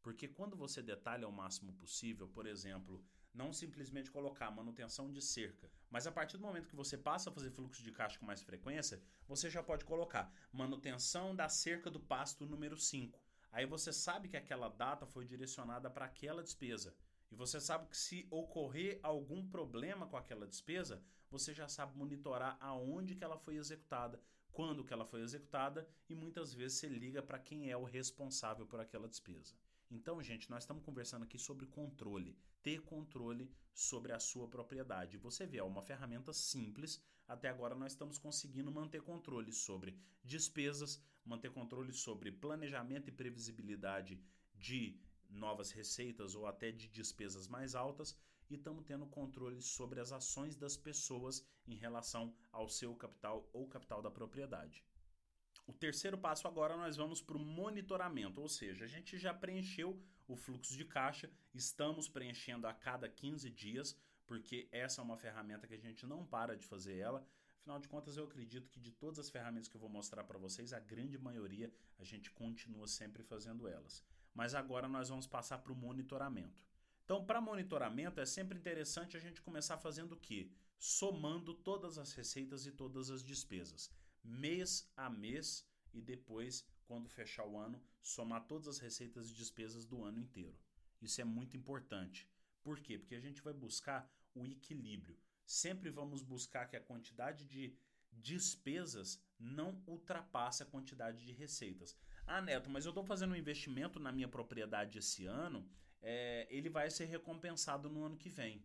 Porque 0.03 0.29
quando 0.29 0.57
você 0.57 0.83
detalha 0.83 1.29
o 1.29 1.33
máximo 1.33 1.73
possível, 1.75 2.29
por 2.29 2.47
exemplo, 2.47 3.05
não 3.35 3.53
simplesmente 3.53 4.11
colocar 4.11 4.51
manutenção 4.51 5.11
de 5.13 5.21
cerca, 5.21 5.71
mas 5.91 6.07
a 6.07 6.13
partir 6.13 6.37
do 6.37 6.43
momento 6.43 6.69
que 6.69 6.77
você 6.77 6.97
passa 6.97 7.31
a 7.31 7.33
fazer 7.33 7.51
fluxo 7.51 7.83
de 7.83 7.93
caixa 7.93 8.19
com 8.19 8.27
mais 8.27 8.43
frequência, 8.43 9.03
você 9.27 9.51
já 9.51 9.63
pode 9.63 9.85
colocar 9.85 10.33
manutenção 10.53 11.35
da 11.35 11.49
cerca 11.49 11.91
do 11.91 12.01
pasto 12.01 12.47
número 12.47 12.77
5. 12.77 13.21
Aí 13.51 13.67
você 13.67 13.93
sabe 13.93 14.29
que 14.29 14.37
aquela 14.37 14.69
data 14.69 15.07
foi 15.07 15.25
direcionada 15.25 15.91
para 15.91 16.05
aquela 16.05 16.43
despesa. 16.43 16.95
E 17.31 17.35
você 17.35 17.61
sabe 17.61 17.89
que 17.89 17.97
se 17.97 18.27
ocorrer 18.31 19.01
algum 19.03 19.47
problema 19.47 20.07
com 20.07 20.17
aquela 20.17 20.47
despesa, 20.47 21.03
você 21.31 21.53
já 21.53 21.69
sabe 21.69 21.97
monitorar 21.97 22.57
aonde 22.61 23.15
que 23.15 23.25
ela 23.25 23.39
foi 23.39 23.57
executada, 23.57 24.21
quando 24.51 24.85
que 24.85 24.93
ela 24.93 25.05
foi 25.05 25.21
executada 25.21 25.89
e 26.09 26.15
muitas 26.15 26.55
vezes 26.55 26.79
você 26.79 26.89
liga 26.89 27.23
para 27.23 27.39
quem 27.39 27.71
é 27.71 27.77
o 27.77 27.85
responsável 27.85 28.67
por 28.67 28.81
aquela 28.81 29.09
despesa. 29.09 29.55
Então, 29.91 30.23
gente, 30.23 30.51
nós 30.51 30.65
estamos 30.65 30.85
conversando 30.85 31.23
aqui 31.23 31.39
sobre 31.39 31.67
controle, 31.67 32.37
ter 32.63 32.83
controle 32.83 33.51
sobre 33.73 34.13
a 34.13 34.19
sua 34.19 34.47
propriedade. 34.49 35.17
Você 35.17 35.47
vê, 35.47 35.59
é 35.59 35.63
uma 35.63 35.83
ferramenta 35.83 36.33
simples. 36.33 37.01
Até 37.27 37.49
agora 37.49 37.75
nós 37.75 37.93
estamos 37.93 38.19
conseguindo 38.19 38.71
manter 38.71 39.01
controle 39.01 39.53
sobre 39.53 39.99
despesas, 40.23 41.01
manter 41.29 41.51
controle 41.51 41.93
sobre 41.93 42.33
planejamento 42.33 43.09
e 43.09 43.13
previsibilidade 43.13 44.21
de 44.55 44.99
novas 45.29 45.71
receitas 45.71 46.35
ou 46.35 46.47
até 46.47 46.73
de 46.73 46.89
despesas 46.89 47.47
mais 47.47 47.75
altas 47.75 48.19
e 48.49 48.55
estamos 48.55 48.85
tendo 48.85 49.07
controle 49.07 49.61
sobre 49.61 50.01
as 50.01 50.11
ações 50.11 50.57
das 50.57 50.77
pessoas 50.77 51.47
em 51.67 51.75
relação 51.75 52.35
ao 52.51 52.69
seu 52.69 52.95
capital 52.97 53.49
ou 53.53 53.69
capital 53.69 54.01
da 54.01 54.11
propriedade. 54.11 54.83
O 55.67 55.73
terceiro 55.73 56.17
passo 56.17 56.49
agora 56.49 56.75
nós 56.79 56.97
vamos 56.97 57.21
para 57.21 57.37
o 57.37 57.41
monitoramento, 57.41 58.41
ou 58.41 58.49
seja, 58.49 58.87
a 58.87 58.89
gente 58.89 59.19
já 59.19 59.35
preencheu 59.35 60.03
o 60.27 60.35
fluxo 60.35 60.75
de 60.75 60.85
caixa, 60.87 61.31
estamos 61.55 62.09
preenchendo 62.09 62.67
a 62.67 62.73
cada 62.73 63.07
15 63.07 63.51
dias, 63.51 63.95
porque 64.27 64.67
essa 64.73 65.03
é 65.03 65.05
uma 65.05 65.19
ferramenta 65.19 65.67
que 65.67 65.75
a 65.75 65.79
gente 65.79 66.07
não 66.07 66.25
para 66.25 66.57
de 66.57 66.67
fazer 66.67 66.97
ela. 66.97 67.27
Afinal 67.61 67.79
de 67.79 67.89
contas, 67.89 68.17
eu 68.17 68.25
acredito 68.25 68.71
que 68.71 68.81
de 68.81 68.91
todas 68.91 69.19
as 69.19 69.29
ferramentas 69.29 69.69
que 69.69 69.77
eu 69.77 69.81
vou 69.81 69.91
mostrar 69.91 70.25
para 70.25 70.39
vocês, 70.39 70.73
a 70.73 70.81
grande 70.81 71.19
maioria 71.19 71.73
a 71.99 72.05
gente 72.05 72.31
continua 72.31 72.87
sempre 72.87 73.23
fazendo 73.23 73.69
elas. 73.69 74.03
Mas 74.35 74.55
agora 74.55 74.89
nós 74.89 75.09
vamos 75.09 75.27
passar 75.27 75.59
para 75.59 75.73
o 75.73 75.77
monitoramento. 75.77 76.65
Então, 77.05 77.25
para 77.25 77.41
monitoramento, 77.41 78.21
é 78.21 78.27
sempre 78.27 78.59
interessante 78.59 79.17
a 79.17 79.21
gente 79.21 79.41
começar 79.41 79.79
fazendo 79.79 80.13
o 80.13 80.21
quê? 80.21 80.51
Somando 80.79 81.55
todas 81.55 81.99
as 81.99 82.13
receitas 82.13 82.67
e 82.67 82.73
todas 82.73 83.11
as 83.11 83.23
despesas 83.23 83.91
mês 84.29 84.91
a 84.97 85.09
mês 85.09 85.67
e 85.93 86.01
depois, 86.01 86.67
quando 86.87 87.09
fechar 87.09 87.47
o 87.47 87.59
ano, 87.59 87.83
somar 88.03 88.47
todas 88.47 88.69
as 88.69 88.79
receitas 88.79 89.31
e 89.31 89.35
despesas 89.35 89.85
do 89.85 90.05
ano 90.05 90.19
inteiro. 90.19 90.57
Isso 91.01 91.21
é 91.21 91.25
muito 91.25 91.57
importante. 91.57 92.29
Por 92.63 92.81
quê? 92.81 92.99
Porque 92.99 93.15
a 93.15 93.21
gente 93.21 93.41
vai 93.43 93.53
buscar 93.53 94.11
o 94.35 94.47
equilíbrio. 94.47 95.17
Sempre 95.49 95.89
vamos 95.89 96.23
buscar 96.23 96.67
que 96.67 96.77
a 96.77 96.81
quantidade 96.81 97.47
de 97.47 97.75
despesas 98.13 99.19
não 99.39 99.83
ultrapasse 99.87 100.63
a 100.63 100.67
quantidade 100.67 101.25
de 101.25 101.33
receitas. 101.33 101.97
Ah, 102.27 102.43
Neto, 102.43 102.69
mas 102.69 102.85
eu 102.85 102.91
estou 102.91 103.03
fazendo 103.03 103.33
um 103.33 103.37
investimento 103.37 103.99
na 103.99 104.13
minha 104.13 104.29
propriedade 104.29 104.99
esse 104.99 105.25
ano, 105.25 105.67
é, 106.03 106.47
ele 106.51 106.69
vai 106.69 106.91
ser 106.91 107.07
recompensado 107.07 107.89
no 107.89 108.05
ano 108.05 108.19
que 108.19 108.29
vem. 108.29 108.63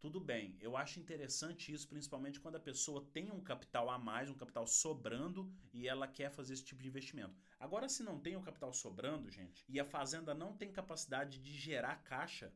Tudo 0.00 0.18
bem, 0.18 0.56
eu 0.60 0.78
acho 0.78 0.98
interessante 0.98 1.70
isso, 1.72 1.86
principalmente 1.88 2.40
quando 2.40 2.56
a 2.56 2.60
pessoa 2.60 3.06
tem 3.12 3.30
um 3.30 3.40
capital 3.42 3.90
a 3.90 3.98
mais, 3.98 4.30
um 4.30 4.34
capital 4.34 4.66
sobrando 4.66 5.52
e 5.74 5.86
ela 5.86 6.08
quer 6.08 6.30
fazer 6.30 6.54
esse 6.54 6.64
tipo 6.64 6.82
de 6.82 6.88
investimento. 6.88 7.36
Agora, 7.60 7.86
se 7.86 8.02
não 8.02 8.18
tem 8.18 8.34
o 8.34 8.42
capital 8.42 8.72
sobrando, 8.72 9.30
gente, 9.30 9.62
e 9.68 9.78
a 9.78 9.84
fazenda 9.84 10.34
não 10.34 10.56
tem 10.56 10.72
capacidade 10.72 11.38
de 11.38 11.52
gerar 11.52 11.96
caixa, 11.96 12.50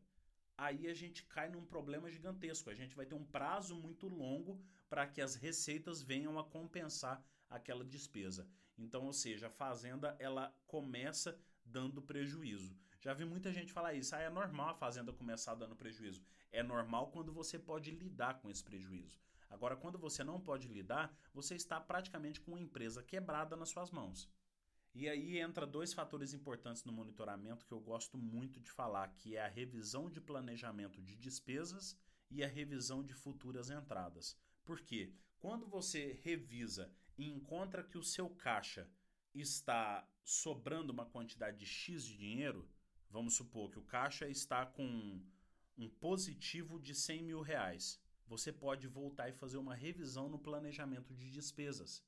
aí 0.59 0.88
a 0.88 0.94
gente 0.94 1.23
cai 1.23 1.49
num 1.49 1.64
problema 1.64 2.11
gigantesco. 2.11 2.68
A 2.68 2.75
gente 2.75 2.97
vai 2.97 3.07
ter 3.07 3.14
um 3.14 3.25
prazo 3.25 3.77
muito 3.77 4.09
longo 4.09 4.61
para 4.90 5.07
que 5.07 5.21
as 5.21 5.37
receitas 5.37 6.03
venham 6.03 6.37
a 6.37 6.44
compensar 6.44 7.25
aquela 7.49 7.85
despesa. 7.85 8.47
Então, 8.77 9.05
ou 9.05 9.12
seja, 9.12 9.47
a 9.47 9.51
fazenda 9.51 10.16
ela 10.18 10.53
começa 10.66 11.40
dando 11.64 12.03
prejuízo. 12.03 12.77
Já 13.01 13.14
vi 13.14 13.25
muita 13.25 13.53
gente 13.53 13.73
falar 13.73 13.94
isso, 13.94 14.14
ah, 14.16 14.21
é 14.21 14.29
normal 14.29 14.71
a 14.71 14.75
fazenda 14.75 15.12
começar 15.12 15.55
dando 15.55 15.77
prejuízo. 15.77 16.25
É 16.51 16.62
normal 16.62 17.12
quando 17.12 17.33
você 17.33 17.57
pode 17.59 17.92
lidar 17.92 18.40
com 18.40 18.51
esse 18.51 18.64
prejuízo. 18.64 19.21
Agora, 19.49 19.77
quando 19.77 19.99
você 19.99 20.25
não 20.25 20.40
pode 20.40 20.66
lidar, 20.68 21.16
você 21.33 21.55
está 21.55 21.81
praticamente 21.81 22.40
com 22.40 22.51
uma 22.51 22.61
empresa 22.61 23.03
quebrada 23.03 23.57
nas 23.57 23.68
suas 23.71 23.90
mãos. 23.90 24.29
E 24.94 25.09
aí 25.09 25.38
entra 25.38 25.66
dois 25.66 25.92
fatores 25.92 26.33
importantes 26.33 26.85
no 26.85 26.92
monitoramento 26.92 27.66
que 27.66 27.72
eu 27.72 27.81
gosto 27.81 28.16
muito 28.18 28.61
de 28.61 28.70
falar, 28.70 29.09
que 29.09 29.37
é 29.37 29.44
a 29.44 29.48
revisão 29.48 30.11
de 30.11 30.20
planejamento 30.20 31.01
de 31.01 31.14
despesas 31.16 31.96
e 32.31 32.42
a 32.42 32.48
revisão 32.48 33.03
de 33.03 33.14
futuras 33.14 33.70
entradas. 33.70 34.37
Por 34.64 34.81
quê? 34.81 35.12
Quando 35.38 35.66
você 35.66 36.18
revisa 36.22 36.92
e 37.16 37.29
encontra 37.29 37.85
que 37.85 37.96
o 37.96 38.03
seu 38.03 38.29
caixa 38.29 38.90
está 39.35 40.09
sobrando 40.24 40.92
uma 40.92 41.07
quantidade 41.07 41.59
de 41.59 41.66
X 41.66 42.05
de 42.05 42.16
dinheiro, 42.16 42.68
vamos 43.11 43.35
supor 43.35 43.70
que 43.70 43.79
o 43.79 43.85
caixa 43.85 44.29
está 44.29 44.66
com 44.66 45.22
um 45.77 45.88
positivo 45.88 46.81
de 46.81 46.94
100 46.94 47.22
mil 47.22 47.40
reais, 47.40 48.01
você 48.27 48.53
pode 48.53 48.87
voltar 48.87 49.29
e 49.29 49.33
fazer 49.33 49.57
uma 49.57 49.74
revisão 49.74 50.29
no 50.29 50.38
planejamento 50.38 51.14
de 51.14 51.31
despesas. 51.31 52.05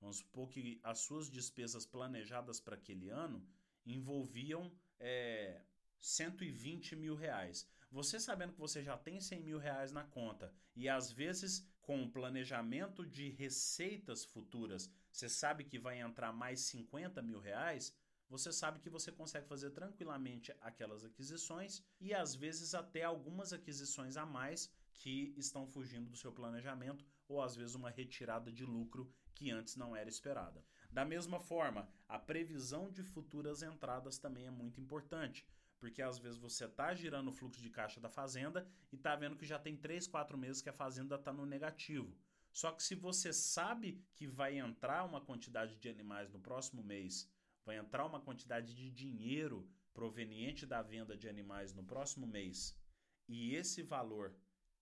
Vamos 0.00 0.18
supor 0.18 0.48
que 0.48 0.80
as 0.82 1.00
suas 1.00 1.30
despesas 1.30 1.84
planejadas 1.84 2.60
para 2.60 2.76
aquele 2.76 3.08
ano 3.08 3.44
envolviam 3.84 4.72
é, 4.98 5.62
120 5.98 6.96
mil 6.96 7.14
reais. 7.14 7.68
Você 7.90 8.20
sabendo 8.20 8.52
que 8.52 8.60
você 8.60 8.82
já 8.82 8.96
tem 8.96 9.20
100 9.20 9.42
mil 9.42 9.58
reais 9.58 9.92
na 9.92 10.04
conta 10.04 10.52
e 10.76 10.88
às 10.88 11.10
vezes 11.10 11.66
com 11.80 12.02
o 12.02 12.10
planejamento 12.10 13.06
de 13.06 13.30
receitas 13.30 14.24
futuras 14.24 14.90
você 15.10 15.28
sabe 15.28 15.64
que 15.64 15.78
vai 15.78 15.98
entrar 16.00 16.32
mais 16.32 16.60
50 16.60 17.20
mil 17.22 17.40
reais, 17.40 17.92
você 18.28 18.52
sabe 18.52 18.78
que 18.78 18.90
você 18.90 19.10
consegue 19.10 19.48
fazer 19.48 19.70
tranquilamente 19.70 20.54
aquelas 20.60 21.04
aquisições 21.04 21.82
e 21.98 22.14
às 22.14 22.34
vezes 22.34 22.74
até 22.74 23.02
algumas 23.02 23.52
aquisições 23.52 24.16
a 24.16 24.26
mais 24.26 24.70
que 24.98 25.32
estão 25.36 25.66
fugindo 25.66 26.10
do 26.10 26.16
seu 26.16 26.32
planejamento 26.32 27.04
ou 27.28 27.40
às 27.40 27.56
vezes 27.56 27.74
uma 27.74 27.90
retirada 27.90 28.52
de 28.52 28.64
lucro 28.64 29.10
que 29.34 29.50
antes 29.50 29.76
não 29.76 29.94
era 29.94 30.08
esperada. 30.08 30.64
Da 30.90 31.04
mesma 31.04 31.38
forma, 31.38 31.88
a 32.08 32.18
previsão 32.18 32.90
de 32.90 33.02
futuras 33.02 33.62
entradas 33.62 34.18
também 34.18 34.46
é 34.46 34.50
muito 34.50 34.80
importante, 34.80 35.46
porque 35.78 36.02
às 36.02 36.18
vezes 36.18 36.38
você 36.38 36.64
está 36.64 36.92
girando 36.92 37.28
o 37.28 37.32
fluxo 37.32 37.62
de 37.62 37.70
caixa 37.70 38.00
da 38.00 38.08
fazenda 38.08 38.68
e 38.90 38.96
está 38.96 39.14
vendo 39.14 39.36
que 39.36 39.46
já 39.46 39.58
tem 39.58 39.76
3, 39.76 40.08
4 40.08 40.36
meses 40.36 40.60
que 40.60 40.68
a 40.68 40.72
fazenda 40.72 41.14
está 41.14 41.32
no 41.32 41.46
negativo. 41.46 42.16
Só 42.52 42.72
que 42.72 42.82
se 42.82 42.96
você 42.96 43.32
sabe 43.32 44.04
que 44.14 44.26
vai 44.26 44.58
entrar 44.58 45.04
uma 45.04 45.20
quantidade 45.20 45.76
de 45.76 45.88
animais 45.88 46.32
no 46.32 46.40
próximo 46.40 46.82
mês, 46.82 47.30
vai 47.64 47.76
entrar 47.76 48.04
uma 48.04 48.20
quantidade 48.20 48.74
de 48.74 48.90
dinheiro 48.90 49.70
proveniente 49.92 50.66
da 50.66 50.82
venda 50.82 51.16
de 51.16 51.28
animais 51.28 51.72
no 51.72 51.84
próximo 51.84 52.26
mês, 52.26 52.76
e 53.28 53.54
esse 53.54 53.82
valor 53.82 54.34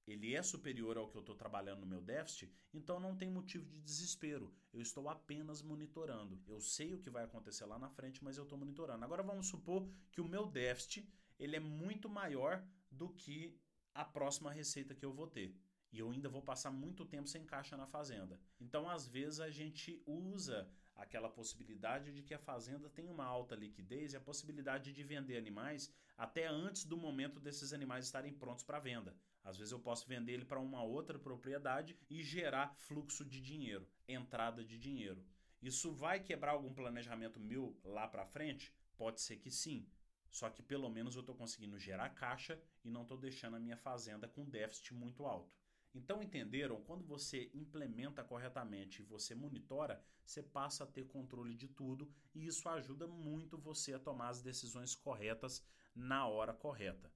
ele 0.06 0.34
é 0.34 0.42
superior 0.42 0.96
ao 0.96 1.08
que 1.08 1.16
eu 1.16 1.20
estou 1.20 1.34
trabalhando 1.34 1.80
no 1.80 1.86
meu 1.86 2.00
déficit, 2.00 2.52
então 2.72 3.00
não 3.00 3.16
tem 3.16 3.30
motivo 3.30 3.66
de 3.66 3.80
desespero. 3.80 4.54
Eu 4.72 4.80
estou 4.80 5.08
apenas 5.08 5.62
monitorando. 5.62 6.40
Eu 6.46 6.60
sei 6.60 6.94
o 6.94 7.00
que 7.00 7.10
vai 7.10 7.24
acontecer 7.24 7.64
lá 7.64 7.78
na 7.78 7.90
frente, 7.90 8.22
mas 8.22 8.36
eu 8.36 8.44
estou 8.44 8.58
monitorando. 8.58 9.04
Agora 9.04 9.22
vamos 9.22 9.48
supor 9.48 9.88
que 10.12 10.20
o 10.20 10.28
meu 10.28 10.46
déficit 10.46 11.08
ele 11.38 11.56
é 11.56 11.60
muito 11.60 12.08
maior 12.08 12.64
do 12.90 13.08
que 13.10 13.58
a 13.94 14.04
próxima 14.04 14.52
receita 14.52 14.94
que 14.94 15.04
eu 15.04 15.12
vou 15.12 15.26
ter. 15.26 15.54
E 15.92 15.98
eu 15.98 16.10
ainda 16.10 16.28
vou 16.28 16.42
passar 16.42 16.70
muito 16.70 17.04
tempo 17.04 17.28
sem 17.28 17.44
caixa 17.44 17.76
na 17.76 17.86
fazenda. 17.86 18.38
Então, 18.60 18.88
às 18.88 19.06
vezes, 19.06 19.40
a 19.40 19.50
gente 19.50 20.02
usa 20.06 20.68
aquela 20.96 21.28
possibilidade 21.28 22.12
de 22.12 22.22
que 22.22 22.34
a 22.34 22.38
fazenda 22.38 22.88
tem 22.88 23.06
uma 23.06 23.24
alta 23.24 23.54
liquidez 23.54 24.12
e 24.12 24.16
a 24.16 24.20
possibilidade 24.20 24.92
de 24.92 25.02
vender 25.02 25.36
animais 25.36 25.92
até 26.16 26.46
antes 26.46 26.84
do 26.84 26.96
momento 26.96 27.38
desses 27.38 27.72
animais 27.72 28.06
estarem 28.06 28.32
prontos 28.32 28.64
para 28.64 28.78
venda. 28.78 29.14
Às 29.44 29.56
vezes 29.56 29.72
eu 29.72 29.78
posso 29.78 30.08
vender 30.08 30.32
ele 30.32 30.44
para 30.44 30.58
uma 30.58 30.82
outra 30.82 31.18
propriedade 31.18 31.96
e 32.10 32.22
gerar 32.22 32.74
fluxo 32.74 33.24
de 33.24 33.40
dinheiro, 33.40 33.88
entrada 34.08 34.64
de 34.64 34.78
dinheiro. 34.78 35.24
Isso 35.62 35.92
vai 35.92 36.20
quebrar 36.20 36.52
algum 36.52 36.72
planejamento 36.72 37.38
meu 37.38 37.78
lá 37.84 38.08
para 38.08 38.26
frente? 38.26 38.74
Pode 38.96 39.20
ser 39.20 39.36
que 39.36 39.50
sim. 39.50 39.88
Só 40.30 40.50
que 40.50 40.62
pelo 40.62 40.90
menos 40.90 41.14
eu 41.14 41.20
estou 41.20 41.34
conseguindo 41.34 41.78
gerar 41.78 42.10
caixa 42.10 42.60
e 42.84 42.90
não 42.90 43.02
estou 43.02 43.16
deixando 43.16 43.56
a 43.56 43.60
minha 43.60 43.76
fazenda 43.76 44.28
com 44.28 44.44
déficit 44.44 44.92
muito 44.92 45.24
alto. 45.24 45.54
Então 45.96 46.22
entenderam? 46.22 46.82
Quando 46.82 47.06
você 47.06 47.50
implementa 47.54 48.22
corretamente 48.22 49.00
e 49.00 49.04
você 49.04 49.34
monitora, 49.34 50.02
você 50.26 50.42
passa 50.42 50.84
a 50.84 50.86
ter 50.86 51.06
controle 51.06 51.54
de 51.54 51.68
tudo 51.68 52.12
e 52.34 52.46
isso 52.46 52.68
ajuda 52.68 53.08
muito 53.08 53.56
você 53.56 53.94
a 53.94 53.98
tomar 53.98 54.28
as 54.28 54.42
decisões 54.42 54.94
corretas 54.94 55.64
na 55.94 56.26
hora 56.26 56.52
correta. 56.52 57.10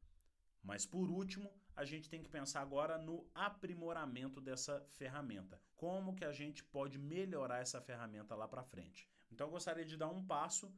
Mas 0.62 0.86
por 0.86 1.10
último, 1.10 1.52
a 1.76 1.84
gente 1.84 2.08
tem 2.08 2.22
que 2.22 2.30
pensar 2.30 2.62
agora 2.62 2.96
no 2.96 3.28
aprimoramento 3.34 4.40
dessa 4.40 4.80
ferramenta. 4.88 5.60
Como 5.76 6.14
que 6.14 6.24
a 6.24 6.32
gente 6.32 6.64
pode 6.64 6.98
melhorar 6.98 7.60
essa 7.60 7.82
ferramenta 7.82 8.34
lá 8.34 8.48
para 8.48 8.64
frente? 8.64 9.06
Então 9.30 9.46
eu 9.46 9.50
gostaria 9.50 9.84
de 9.84 9.96
dar 9.96 10.08
um 10.08 10.24
passo 10.26 10.72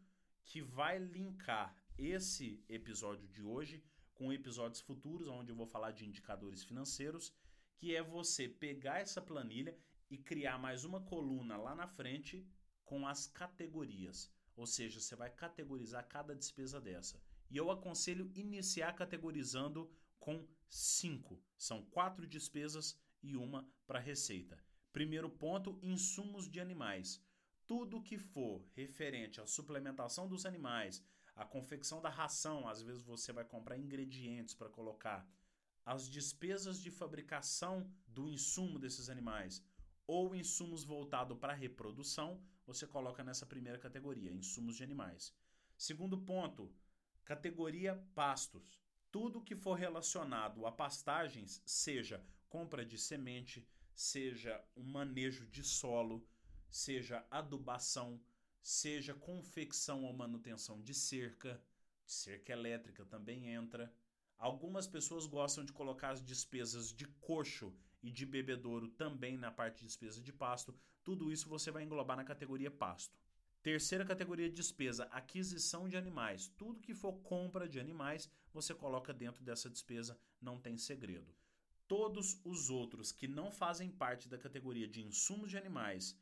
que 0.45 0.61
vai 0.61 0.99
linkar 0.99 1.73
esse 1.97 2.65
episódio 2.69 3.29
de 3.29 3.43
hoje 3.43 3.85
com 4.13 4.33
episódios 4.33 4.81
futuros, 4.81 5.29
onde 5.29 5.51
eu 5.51 5.57
vou 5.57 5.67
falar 5.67 5.93
de 5.93 6.05
indicadores 6.05 6.65
financeiros 6.65 7.33
que 7.77 7.95
é 7.95 8.03
você 8.03 8.49
pegar 8.49 9.01
essa 9.01 9.21
planilha 9.21 9.77
e 10.11 10.19
criar 10.19 10.59
mais 10.59 10.85
uma 10.85 11.01
coluna 11.01 11.57
lá 11.57 11.75
na 11.75 11.87
frente 11.87 12.47
com 12.85 13.07
as 13.07 13.27
categorias. 13.27 14.31
Ou 14.55 14.67
seja, 14.67 15.01
você 15.01 15.17
vai 15.17 15.31
categorizar 15.31 16.07
cada 16.09 16.35
despesa 16.35 16.81
dessa. 16.81 17.23
E 17.51 17.57
eu 17.57 17.71
aconselho 17.71 18.31
iniciar 18.35 18.93
categorizando 18.93 19.91
com 20.19 20.47
cinco. 20.69 21.43
São 21.57 21.85
quatro 21.87 22.27
despesas 22.27 22.99
e 23.23 23.37
uma 23.37 23.69
para 23.87 23.99
receita. 23.99 24.63
Primeiro 24.93 25.31
ponto: 25.31 25.79
insumos 25.83 26.51
de 26.51 26.61
animais. 26.61 27.23
Tudo 27.67 28.03
que 28.03 28.19
for 28.19 28.63
referente 28.75 29.41
à 29.41 29.47
suplementação 29.47 30.29
dos 30.29 30.45
animais, 30.45 31.03
à 31.35 31.45
confecção 31.45 32.03
da 32.03 32.11
ração, 32.11 32.69
às 32.69 32.83
vezes 32.83 33.03
você 33.03 33.33
vai 33.33 33.45
comprar 33.45 33.79
ingredientes 33.79 34.55
para 34.55 34.69
colocar 34.69 35.27
as 35.85 36.09
despesas 36.09 36.81
de 36.81 36.91
fabricação 36.91 37.91
do 38.07 38.29
insumo 38.29 38.79
desses 38.79 39.09
animais 39.09 39.63
ou 40.07 40.35
insumos 40.35 40.85
voltados 40.85 41.39
para 41.39 41.53
reprodução, 41.53 42.43
você 42.67 42.87
coloca 42.87 43.25
nessa 43.25 43.47
primeira 43.47 43.79
categoria, 43.79 44.33
insumos 44.33 44.77
de 44.77 44.83
animais. 44.83 45.35
Segundo 45.77 46.19
ponto, 46.19 46.73
categoria 47.25 47.97
pastos. 48.15 48.81
Tudo 49.11 49.43
que 49.43 49.55
for 49.55 49.75
relacionado 49.75 50.67
a 50.67 50.73
pastagens, 50.73 51.63
seja 51.67 52.25
compra 52.49 52.85
de 52.85 52.99
semente, 52.99 53.67
seja 53.95 54.63
o 54.75 54.83
manejo 54.83 55.47
de 55.47 55.63
solo, 55.63 56.27
seja 56.71 57.27
adubação, 57.31 58.21
seja 58.63 59.15
confecção 59.15 60.05
ou 60.05 60.13
manutenção 60.13 60.81
de 60.81 60.95
cerca, 60.95 61.63
cerca 62.07 62.53
elétrica 62.53 63.05
também 63.05 63.49
entra, 63.49 63.93
Algumas 64.43 64.89
pessoas 64.89 65.25
gostam 65.25 65.65
de 65.65 65.73
colocar 65.73 66.11
as 66.11 66.21
despesas 66.21 66.93
de 66.93 67.07
coxo 67.07 67.73
e 68.03 68.11
de 68.11 68.27
bebedouro 68.27 68.89
também 68.89 69.39
na 69.39 69.53
parte 69.53 69.79
de 69.79 69.87
despesa 69.87 70.21
de 70.21 70.33
pasto. 70.33 70.75
Tudo 71.05 71.31
isso 71.31 71.49
você 71.49 71.71
vai 71.71 71.85
englobar 71.85 72.17
na 72.17 72.25
categoria 72.25 72.69
pasto. 72.69 73.17
Terceira 73.63 74.05
categoria 74.05 74.49
de 74.49 74.57
despesa, 74.57 75.05
aquisição 75.13 75.89
de 75.89 75.97
animais. 75.97 76.49
Tudo 76.59 76.81
que 76.81 76.93
for 76.93 77.13
compra 77.23 77.69
de 77.69 77.79
animais, 77.79 78.29
você 78.53 78.75
coloca 78.75 79.15
dentro 79.15 79.45
dessa 79.45 79.71
despesa, 79.71 80.19
não 80.41 80.59
tem 80.59 80.77
segredo. 80.77 81.33
Todos 81.87 82.41
os 82.45 82.69
outros 82.69 83.13
que 83.13 83.29
não 83.29 83.53
fazem 83.53 83.93
parte 83.93 84.29
da 84.29 84.37
categoria 84.37 84.89
de 84.89 85.05
insumos 85.05 85.51
de 85.51 85.57
animais, 85.57 86.19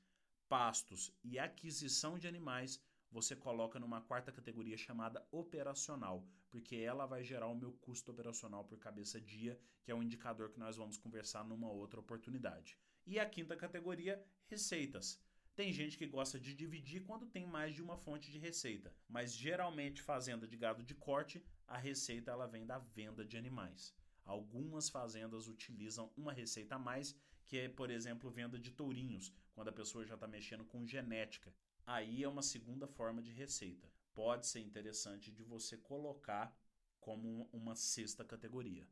pastos 0.47 1.11
e 1.25 1.39
aquisição 1.39 2.19
de 2.19 2.29
animais, 2.29 2.79
você 3.11 3.35
coloca 3.35 3.81
numa 3.81 4.01
quarta 4.01 4.31
categoria 4.31 4.77
chamada 4.77 5.27
operacional, 5.33 6.25
porque 6.49 6.77
ela 6.77 7.07
vai 7.07 7.25
gerar 7.25 7.49
o 7.49 7.57
meu 7.57 7.73
custo 7.73 8.13
operacional 8.13 8.65
por 8.65 8.79
cabeça 8.79 9.21
dia, 9.21 9.59
que 9.83 9.91
é 9.91 9.95
um 9.95 10.03
indicador 10.03 10.51
que 10.51 10.61
nós 10.61 10.77
vamos 10.77 10.97
conversar 10.97 11.45
numa 11.45 11.71
outra 11.71 11.99
oportunidade. 11.99 12.79
E 13.05 13.19
a 13.19 13.29
quinta 13.29 13.57
categoria, 13.57 14.25
receitas. 14.47 15.21
Tem 15.57 15.73
gente 15.73 15.99
que 15.99 16.07
gosta 16.07 16.39
de 16.39 16.55
dividir 16.55 17.03
quando 17.03 17.27
tem 17.27 17.47
mais 17.47 17.75
de 17.75 17.83
uma 17.83 17.97
fonte 17.97 18.31
de 18.31 18.39
receita, 18.39 18.95
mas 19.09 19.35
geralmente 19.35 20.01
fazenda 20.01 20.47
de 20.47 20.57
gado 20.57 20.83
de 20.83 20.95
corte, 20.95 21.45
a 21.67 21.77
receita 21.77 22.31
ela 22.31 22.47
vem 22.47 22.65
da 22.65 22.79
venda 22.79 23.25
de 23.25 23.37
animais. 23.37 23.93
Algumas 24.25 24.89
fazendas 24.89 25.49
utilizam 25.49 26.13
uma 26.17 26.33
receita 26.33 26.77
a 26.77 26.79
mais, 26.79 27.17
que 27.45 27.59
é, 27.59 27.69
por 27.69 27.91
exemplo, 27.91 28.31
venda 28.31 28.57
de 28.57 28.71
tourinhos, 28.71 29.35
quando 29.53 29.69
a 29.69 29.73
pessoa 29.73 30.07
já 30.07 30.15
está 30.15 30.29
mexendo 30.29 30.65
com 30.65 30.87
genética 30.87 31.53
aí 31.91 32.23
é 32.23 32.29
uma 32.29 32.43
segunda 32.43 32.87
forma 32.87 33.21
de 33.21 33.33
receita. 33.33 33.91
Pode 34.15 34.47
ser 34.47 34.61
interessante 34.61 35.33
de 35.33 35.43
você 35.43 35.77
colocar 35.77 36.57
como 37.01 37.49
uma 37.53 37.75
sexta 37.75 38.25
categoria. 38.25 38.87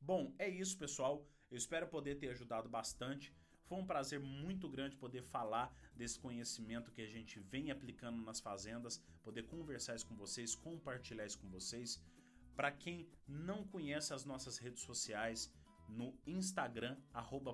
Bom, 0.00 0.34
é 0.38 0.48
isso, 0.48 0.76
pessoal. 0.76 1.24
Eu 1.50 1.56
espero 1.56 1.86
poder 1.86 2.16
ter 2.16 2.30
ajudado 2.30 2.68
bastante. 2.68 3.32
Foi 3.66 3.78
um 3.78 3.86
prazer 3.86 4.18
muito 4.18 4.68
grande 4.68 4.96
poder 4.96 5.22
falar 5.22 5.72
desse 5.94 6.18
conhecimento 6.18 6.90
que 6.90 7.02
a 7.02 7.06
gente 7.06 7.38
vem 7.38 7.70
aplicando 7.70 8.20
nas 8.20 8.40
fazendas, 8.40 8.98
poder 9.22 9.44
conversar 9.44 9.94
isso 9.94 10.06
com 10.06 10.16
vocês, 10.16 10.54
compartilhar 10.56 11.26
isso 11.26 11.38
com 11.38 11.48
vocês. 11.48 12.02
Para 12.56 12.72
quem 12.72 13.08
não 13.28 13.64
conhece 13.64 14.12
as 14.12 14.24
nossas 14.24 14.58
redes 14.58 14.82
sociais, 14.82 15.52
no 15.88 16.18
Instagram, 16.26 16.96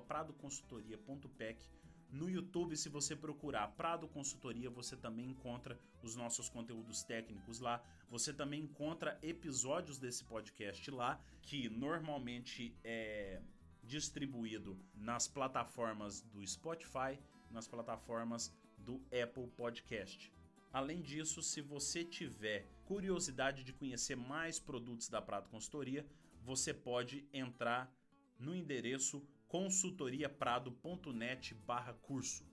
pradoconsultoria.pec, 0.07 1.69
no 2.11 2.29
YouTube, 2.29 2.75
se 2.77 2.89
você 2.89 3.15
procurar 3.15 3.67
Prado 3.75 4.07
Consultoria, 4.07 4.69
você 4.69 4.95
também 4.95 5.29
encontra 5.29 5.79
os 6.01 6.15
nossos 6.15 6.47
conteúdos 6.47 7.03
técnicos 7.03 7.59
lá. 7.59 7.83
Você 8.09 8.33
também 8.33 8.63
encontra 8.63 9.19
episódios 9.21 9.99
desse 9.99 10.23
podcast 10.23 10.89
lá, 10.89 11.19
que 11.41 11.69
normalmente 11.69 12.73
é 12.83 13.41
distribuído 13.83 14.77
nas 14.95 15.27
plataformas 15.27 16.21
do 16.21 16.45
Spotify, 16.45 17.19
nas 17.51 17.67
plataformas 17.67 18.53
do 18.77 19.01
Apple 19.11 19.47
Podcast. 19.55 20.31
Além 20.71 21.01
disso, 21.01 21.41
se 21.41 21.61
você 21.61 22.03
tiver 22.03 22.65
curiosidade 22.85 23.63
de 23.63 23.73
conhecer 23.73 24.15
mais 24.15 24.59
produtos 24.59 25.09
da 25.09 25.21
Prado 25.21 25.49
Consultoria, 25.49 26.05
você 26.43 26.73
pode 26.73 27.27
entrar 27.33 27.91
no 28.39 28.55
endereço 28.55 29.25
consultoriaprado.net 29.47 31.55
barra 31.55 31.93
curso. 31.93 32.45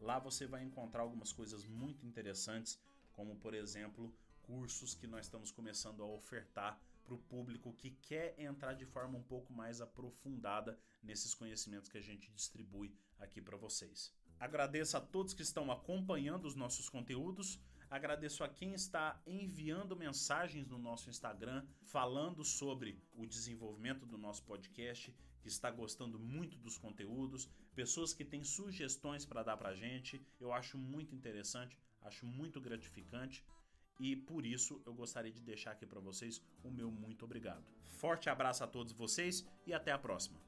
Lá 0.00 0.18
você 0.18 0.46
vai 0.46 0.62
encontrar 0.62 1.02
algumas 1.02 1.32
coisas 1.32 1.64
muito 1.64 2.06
interessantes, 2.06 2.78
como 3.12 3.36
por 3.36 3.54
exemplo, 3.54 4.14
cursos 4.42 4.94
que 4.94 5.06
nós 5.06 5.26
estamos 5.26 5.50
começando 5.50 6.02
a 6.02 6.06
ofertar 6.06 6.78
para 7.04 7.14
o 7.14 7.18
público 7.18 7.72
que 7.72 7.90
quer 7.90 8.34
entrar 8.38 8.74
de 8.74 8.84
forma 8.84 9.18
um 9.18 9.22
pouco 9.22 9.52
mais 9.52 9.80
aprofundada 9.80 10.78
nesses 11.02 11.34
conhecimentos 11.34 11.88
que 11.88 11.98
a 11.98 12.02
gente 12.02 12.30
distribui 12.32 12.94
aqui 13.18 13.40
para 13.40 13.56
vocês. 13.56 14.12
Agradeço 14.38 14.96
a 14.96 15.00
todos 15.00 15.34
que 15.34 15.42
estão 15.42 15.70
acompanhando 15.70 16.46
os 16.46 16.54
nossos 16.54 16.88
conteúdos. 16.88 17.60
Agradeço 17.88 18.42
a 18.42 18.48
quem 18.48 18.74
está 18.74 19.20
enviando 19.26 19.96
mensagens 19.96 20.66
no 20.66 20.78
nosso 20.78 21.10
Instagram 21.10 21.64
falando 21.82 22.44
sobre 22.44 23.00
o 23.14 23.26
desenvolvimento 23.26 24.06
do 24.06 24.18
nosso 24.18 24.42
podcast 24.44 25.14
que 25.42 25.48
está 25.48 25.70
gostando 25.70 26.18
muito 26.18 26.56
dos 26.56 26.78
conteúdos, 26.78 27.50
pessoas 27.74 28.14
que 28.14 28.24
têm 28.24 28.44
sugestões 28.44 29.26
para 29.26 29.42
dar 29.42 29.56
para 29.56 29.70
a 29.70 29.74
gente. 29.74 30.24
Eu 30.40 30.52
acho 30.52 30.78
muito 30.78 31.14
interessante, 31.14 31.76
acho 32.00 32.24
muito 32.24 32.60
gratificante 32.60 33.44
e 34.00 34.16
por 34.16 34.46
isso 34.46 34.80
eu 34.86 34.94
gostaria 34.94 35.32
de 35.32 35.42
deixar 35.42 35.72
aqui 35.72 35.84
para 35.84 36.00
vocês 36.00 36.40
o 36.62 36.70
meu 36.70 36.90
muito 36.90 37.24
obrigado. 37.24 37.64
Forte 37.82 38.30
abraço 38.30 38.64
a 38.64 38.66
todos 38.66 38.92
vocês 38.92 39.46
e 39.66 39.74
até 39.74 39.92
a 39.92 39.98
próxima. 39.98 40.40